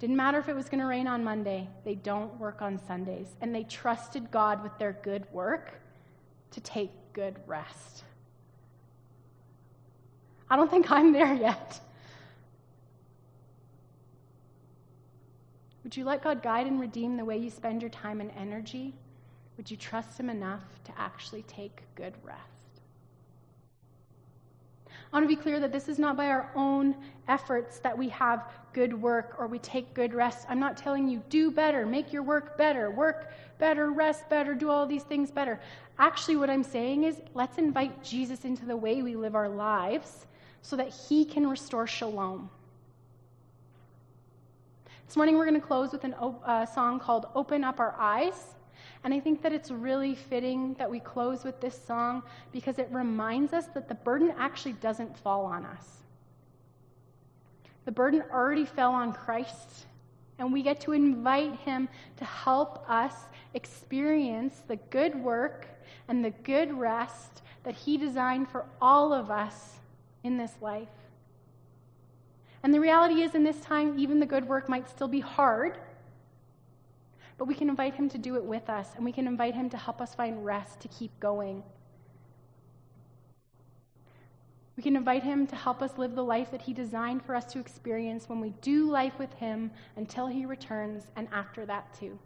Didn't 0.04 0.18
matter 0.18 0.38
if 0.38 0.50
it 0.50 0.54
was 0.54 0.68
going 0.68 0.82
to 0.82 0.86
rain 0.86 1.08
on 1.08 1.24
Monday, 1.24 1.70
they 1.86 1.96
don't 1.96 2.38
work 2.38 2.62
on 2.62 2.78
Sundays. 2.78 3.38
And 3.40 3.56
they 3.56 3.64
trusted 3.64 4.30
God 4.32 4.62
with 4.62 4.78
their 4.78 4.98
good 5.02 5.24
work 5.32 5.80
to 6.52 6.60
take 6.60 6.92
good 7.14 7.40
rest. 7.48 8.04
I 10.50 10.58
don't 10.58 10.70
think 10.70 10.92
I'm 10.92 11.14
there 11.14 11.34
yet. 11.34 11.80
Would 15.86 15.96
you 15.96 16.04
let 16.04 16.22
God 16.22 16.44
guide 16.44 16.68
and 16.68 16.82
redeem 16.82 17.16
the 17.16 17.24
way 17.24 17.38
you 17.38 17.50
spend 17.50 17.82
your 17.82 17.90
time 17.90 18.20
and 18.20 18.32
energy? 18.38 18.94
Would 19.56 19.72
you 19.72 19.78
trust 19.78 20.20
Him 20.20 20.30
enough 20.30 20.66
to 20.84 20.92
actually 20.98 21.44
take 21.44 21.84
good 21.96 22.16
rest? 22.26 22.63
I 25.14 25.18
want 25.18 25.30
to 25.30 25.36
be 25.36 25.40
clear 25.40 25.60
that 25.60 25.72
this 25.72 25.90
is 25.90 26.00
not 26.00 26.18
by 26.18 26.30
our 26.30 26.50
own 26.56 26.96
efforts 27.28 27.78
that 27.80 27.96
we 27.96 28.10
have 28.10 28.50
good 28.74 29.00
work 29.00 29.36
or 29.38 29.46
we 29.46 29.60
take 29.60 29.94
good 29.94 30.12
rest. 30.12 30.48
I'm 30.50 30.60
not 30.60 30.76
telling 30.76 31.08
you 31.08 31.22
do 31.30 31.52
better, 31.52 31.86
make 31.86 32.12
your 32.12 32.24
work 32.24 32.58
better, 32.58 32.90
work 32.90 33.32
better, 33.60 33.92
rest 33.92 34.28
better, 34.28 34.56
do 34.56 34.72
all 34.72 34.88
these 34.88 35.04
things 35.04 35.30
better. 35.30 35.60
Actually, 36.00 36.38
what 36.38 36.50
I'm 36.50 36.64
saying 36.64 37.04
is 37.04 37.22
let's 37.36 37.60
invite 37.60 38.04
Jesus 38.04 38.44
into 38.44 38.66
the 38.66 38.76
way 38.76 39.04
we 39.04 39.16
live 39.16 39.36
our 39.36 39.50
lives 39.50 40.26
so 40.64 40.76
that 40.78 40.90
he 40.90 41.26
can 41.26 41.46
restore 41.46 41.86
shalom. 41.86 42.50
This 45.06 45.16
morning, 45.16 45.38
we're 45.38 45.46
going 45.46 45.62
to 45.62 45.68
close 45.68 45.92
with 45.92 46.04
a 46.06 46.18
uh, 46.18 46.66
song 46.66 47.00
called 47.00 47.28
Open 47.36 47.64
Up 47.64 47.80
Our 47.80 47.94
Eyes. 48.00 48.56
And 49.04 49.14
I 49.14 49.20
think 49.20 49.42
that 49.42 49.52
it's 49.52 49.72
really 49.72 50.16
fitting 50.16 50.76
that 50.76 50.90
we 50.90 51.00
close 51.00 51.44
with 51.44 51.60
this 51.60 51.80
song 51.86 52.24
because 52.52 52.80
it 52.80 52.88
reminds 52.92 53.54
us 53.54 53.66
that 53.74 53.88
the 53.88 53.96
burden 53.96 54.34
actually 54.38 54.74
doesn't 54.74 55.18
fall 55.18 55.46
on 55.46 55.66
us. 55.66 55.88
The 57.86 57.92
burden 57.92 58.24
already 58.32 58.66
fell 58.66 58.92
on 58.92 59.12
Christ, 59.12 59.88
and 60.40 60.54
we 60.54 60.64
get 60.64 60.80
to 60.82 60.94
invite 60.94 61.56
him 61.60 61.90
to 62.18 62.26
help 62.26 62.90
us 62.90 63.14
experience 63.54 64.64
the 64.68 64.78
good 64.90 65.16
work 65.16 65.68
and 66.08 66.24
the 66.24 66.32
good 66.32 66.74
rest 66.74 67.42
that 67.64 67.76
he 67.76 67.98
designed 67.98 68.50
for 68.50 68.66
all 68.82 69.14
of 69.14 69.30
us 69.30 69.74
in 70.24 70.38
this 70.38 70.54
life. 70.62 70.88
And 72.64 72.74
the 72.74 72.80
reality 72.80 73.22
is, 73.22 73.36
in 73.36 73.44
this 73.44 73.60
time, 73.60 74.00
even 74.00 74.20
the 74.20 74.26
good 74.26 74.48
work 74.48 74.70
might 74.70 74.90
still 74.90 75.10
be 75.10 75.20
hard 75.20 75.78
but 77.38 77.46
we 77.46 77.56
can 77.56 77.70
invite 77.70 77.96
Him 77.96 78.10
to 78.10 78.18
do 78.18 78.36
it 78.36 78.44
with 78.44 78.70
us, 78.70 78.90
and 78.96 79.04
we 79.04 79.12
can 79.12 79.28
invite 79.28 79.56
Him 79.56 79.70
to 79.72 79.78
help 79.78 80.02
us 80.02 80.14
find 80.14 80.46
rest 80.46 80.80
to 80.82 80.88
keep 80.88 81.18
going. 81.20 81.64
We 84.76 84.84
can 84.84 84.96
invite 84.96 85.24
Him 85.24 85.46
to 85.48 85.56
help 85.56 85.82
us 85.82 85.98
live 85.98 86.16
the 86.16 86.24
life 86.24 86.50
that 86.52 86.62
He 86.62 86.74
designed 86.74 87.24
for 87.24 87.36
us 87.36 87.46
to 87.54 87.60
experience 87.60 88.28
when 88.28 88.40
we 88.40 88.50
do 88.62 88.90
life 88.90 89.18
with 89.20 89.34
Him 89.34 89.72
until 89.96 90.28
He 90.28 90.46
returns, 90.46 91.08
and 91.16 91.28
after 91.32 91.66
that, 91.66 91.94
too. 92.00 92.18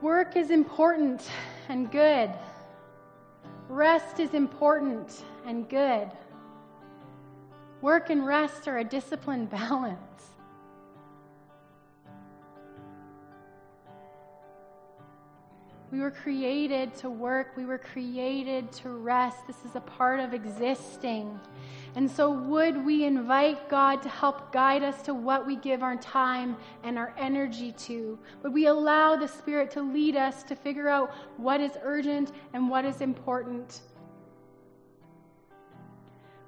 Work 0.00 0.36
is 0.36 0.50
important 0.50 1.28
and 1.68 1.90
good. 1.90 2.30
Rest 3.68 4.20
is 4.20 4.32
important 4.32 5.24
and 5.44 5.68
good. 5.68 6.08
Work 7.82 8.10
and 8.10 8.24
rest 8.24 8.68
are 8.68 8.78
a 8.78 8.84
disciplined 8.84 9.50
balance. 9.50 9.98
We 15.90 16.00
were 16.00 16.10
created 16.10 16.94
to 16.96 17.08
work. 17.08 17.56
We 17.56 17.64
were 17.64 17.78
created 17.78 18.70
to 18.72 18.90
rest. 18.90 19.46
This 19.46 19.64
is 19.64 19.74
a 19.74 19.80
part 19.80 20.20
of 20.20 20.34
existing. 20.34 21.40
And 21.96 22.10
so, 22.10 22.30
would 22.30 22.84
we 22.84 23.04
invite 23.04 23.70
God 23.70 24.02
to 24.02 24.08
help 24.10 24.52
guide 24.52 24.82
us 24.82 25.00
to 25.02 25.14
what 25.14 25.46
we 25.46 25.56
give 25.56 25.82
our 25.82 25.96
time 25.96 26.56
and 26.84 26.98
our 26.98 27.14
energy 27.16 27.72
to? 27.72 28.18
Would 28.42 28.52
we 28.52 28.66
allow 28.66 29.16
the 29.16 29.26
Spirit 29.26 29.70
to 29.72 29.82
lead 29.82 30.14
us 30.14 30.42
to 30.44 30.54
figure 30.54 30.88
out 30.88 31.10
what 31.38 31.60
is 31.60 31.72
urgent 31.82 32.32
and 32.52 32.68
what 32.68 32.84
is 32.84 33.00
important? 33.00 33.80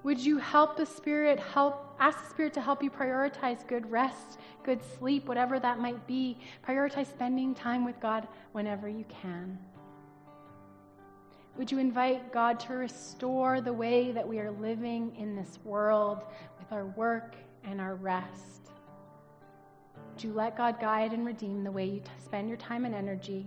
Would 0.02 0.20
you 0.20 0.36
help 0.36 0.76
the 0.76 0.86
Spirit 0.86 1.40
help 1.40 1.89
ask 2.00 2.24
the 2.24 2.30
Spirit 2.30 2.54
to 2.54 2.60
help 2.60 2.82
you 2.82 2.90
prioritize 2.90 3.66
good 3.66 3.88
rest, 3.90 4.38
good 4.64 4.80
sleep, 4.98 5.28
whatever 5.28 5.60
that 5.60 5.78
might 5.78 6.06
be? 6.06 6.38
Prioritize 6.66 7.08
spending 7.08 7.54
time 7.54 7.84
with 7.84 8.00
God 8.00 8.26
whenever 8.52 8.88
you 8.88 9.04
can. 9.22 9.58
Would 11.56 11.70
you 11.70 11.78
invite 11.78 12.32
God 12.32 12.58
to 12.60 12.72
restore 12.72 13.60
the 13.60 13.72
way 13.72 14.12
that 14.12 14.26
we 14.26 14.38
are 14.38 14.50
living 14.50 15.14
in 15.16 15.36
this 15.36 15.58
world 15.62 16.24
with 16.58 16.72
our 16.72 16.86
work 16.86 17.36
and 17.64 17.80
our 17.80 17.96
rest? 17.96 18.70
Would 20.14 20.24
you 20.24 20.32
let 20.32 20.56
God 20.56 20.80
guide 20.80 21.12
and 21.12 21.26
redeem 21.26 21.62
the 21.62 21.70
way 21.70 21.84
you 21.84 22.02
spend 22.24 22.48
your 22.48 22.56
time 22.56 22.84
and 22.86 22.94
energy? 22.94 23.46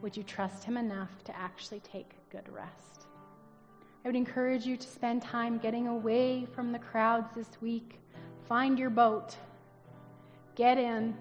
Would 0.00 0.16
you 0.16 0.22
trust 0.22 0.62
Him 0.62 0.76
enough 0.76 1.24
to 1.24 1.36
actually 1.36 1.80
take 1.80 2.14
good 2.30 2.48
rest? 2.52 3.03
I 4.04 4.08
would 4.08 4.16
encourage 4.16 4.66
you 4.66 4.76
to 4.76 4.86
spend 4.86 5.22
time 5.22 5.56
getting 5.56 5.88
away 5.88 6.46
from 6.54 6.72
the 6.72 6.78
crowds 6.78 7.34
this 7.34 7.48
week. 7.62 8.00
Find 8.46 8.78
your 8.78 8.90
boat 8.90 9.36
get 10.54 10.78
in 10.78 11.16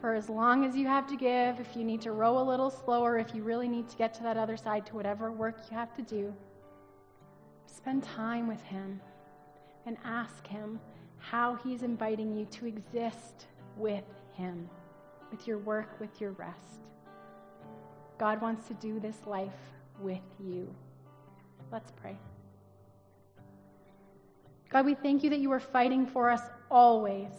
for 0.00 0.14
as 0.14 0.28
long 0.28 0.64
as 0.64 0.76
you 0.76 0.86
have 0.86 1.06
to 1.08 1.16
give. 1.16 1.58
If 1.58 1.74
you 1.74 1.82
need 1.82 2.02
to 2.02 2.12
row 2.12 2.38
a 2.38 2.44
little 2.44 2.70
slower, 2.70 3.18
if 3.18 3.34
you 3.34 3.42
really 3.42 3.66
need 3.66 3.88
to 3.88 3.96
get 3.96 4.12
to 4.14 4.22
that 4.24 4.36
other 4.36 4.56
side, 4.56 4.86
to 4.86 4.94
whatever 4.94 5.32
work 5.32 5.56
you 5.70 5.76
have 5.76 5.94
to 5.96 6.02
do, 6.02 6.34
spend 7.66 8.02
time 8.04 8.46
with 8.46 8.60
Him 8.62 9.00
and 9.86 9.96
ask 10.04 10.46
Him 10.46 10.78
how 11.18 11.56
He's 11.56 11.82
inviting 11.82 12.36
you 12.36 12.44
to 12.46 12.66
exist 12.66 13.46
with 13.76 14.04
Him, 14.34 14.68
with 15.30 15.48
your 15.48 15.58
work, 15.58 15.98
with 15.98 16.20
your 16.20 16.32
rest. 16.32 16.90
God 18.18 18.40
wants 18.40 18.68
to 18.68 18.74
do 18.74 19.00
this 19.00 19.16
life 19.26 19.50
with 20.00 20.20
you. 20.38 20.72
Let's 21.74 21.90
pray. 21.90 22.16
God, 24.70 24.86
we 24.86 24.94
thank 24.94 25.24
you 25.24 25.30
that 25.30 25.40
you 25.40 25.50
are 25.50 25.58
fighting 25.58 26.06
for 26.06 26.30
us 26.30 26.42
always. 26.70 27.32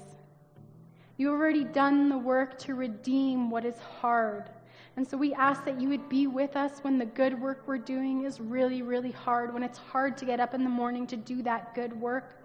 You 1.15 1.27
have 1.31 1.39
already 1.39 1.63
done 1.63 2.09
the 2.09 2.17
work 2.17 2.57
to 2.59 2.75
redeem 2.75 3.49
what 3.49 3.63
is 3.63 3.79
hard. 3.79 4.49
And 4.97 5.07
so 5.07 5.15
we 5.15 5.33
ask 5.33 5.63
that 5.63 5.79
you 5.79 5.87
would 5.87 6.09
be 6.09 6.27
with 6.27 6.57
us 6.57 6.79
when 6.81 6.97
the 6.97 7.05
good 7.05 7.39
work 7.41 7.63
we're 7.65 7.77
doing 7.77 8.25
is 8.25 8.41
really, 8.41 8.81
really 8.81 9.11
hard, 9.11 9.53
when 9.53 9.63
it's 9.63 9.77
hard 9.77 10.17
to 10.17 10.25
get 10.25 10.41
up 10.41 10.53
in 10.53 10.65
the 10.65 10.69
morning 10.69 11.07
to 11.07 11.15
do 11.15 11.41
that 11.43 11.73
good 11.73 11.97
work. 11.97 12.43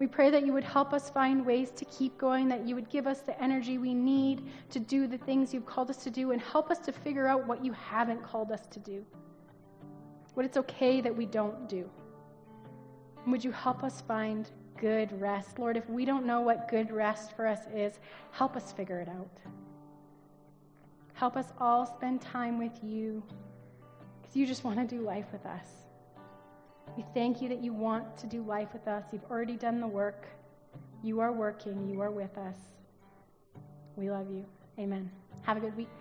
We 0.00 0.08
pray 0.08 0.28
that 0.30 0.44
you 0.44 0.52
would 0.52 0.64
help 0.64 0.92
us 0.92 1.08
find 1.08 1.46
ways 1.46 1.70
to 1.76 1.84
keep 1.84 2.18
going, 2.18 2.48
that 2.48 2.66
you 2.66 2.74
would 2.74 2.88
give 2.88 3.06
us 3.06 3.20
the 3.20 3.40
energy 3.40 3.78
we 3.78 3.94
need 3.94 4.42
to 4.70 4.80
do 4.80 5.06
the 5.06 5.18
things 5.18 5.54
you've 5.54 5.66
called 5.66 5.88
us 5.88 6.02
to 6.02 6.10
do, 6.10 6.32
and 6.32 6.42
help 6.42 6.68
us 6.68 6.80
to 6.80 6.90
figure 6.90 7.28
out 7.28 7.46
what 7.46 7.64
you 7.64 7.72
haven't 7.74 8.24
called 8.24 8.50
us 8.50 8.66
to 8.72 8.80
do, 8.80 9.06
what 10.34 10.46
it's 10.46 10.56
okay 10.56 11.00
that 11.00 11.14
we 11.14 11.26
don't 11.26 11.68
do. 11.68 11.88
Would 13.26 13.44
you 13.44 13.52
help 13.52 13.84
us 13.84 14.00
find 14.00 14.50
good 14.80 15.18
rest? 15.20 15.58
Lord, 15.58 15.76
if 15.76 15.88
we 15.88 16.04
don't 16.04 16.26
know 16.26 16.40
what 16.40 16.68
good 16.68 16.90
rest 16.90 17.36
for 17.36 17.46
us 17.46 17.60
is, 17.74 17.98
help 18.32 18.56
us 18.56 18.72
figure 18.72 19.00
it 19.00 19.08
out. 19.08 19.30
Help 21.14 21.36
us 21.36 21.52
all 21.60 21.84
spend 21.84 22.22
time 22.22 22.58
with 22.58 22.82
you 22.82 23.22
because 24.20 24.36
you 24.36 24.46
just 24.46 24.64
want 24.64 24.78
to 24.78 24.96
do 24.96 25.02
life 25.02 25.26
with 25.32 25.44
us. 25.44 25.66
We 26.96 27.04
thank 27.14 27.42
you 27.42 27.48
that 27.50 27.62
you 27.62 27.72
want 27.72 28.16
to 28.18 28.26
do 28.26 28.42
life 28.42 28.72
with 28.72 28.88
us. 28.88 29.04
You've 29.12 29.30
already 29.30 29.56
done 29.56 29.80
the 29.80 29.86
work. 29.86 30.26
You 31.02 31.20
are 31.20 31.32
working. 31.32 31.88
You 31.88 32.00
are 32.00 32.10
with 32.10 32.36
us. 32.38 32.56
We 33.96 34.10
love 34.10 34.30
you. 34.30 34.44
Amen. 34.78 35.10
Have 35.42 35.56
a 35.56 35.60
good 35.60 35.76
week. 35.76 35.99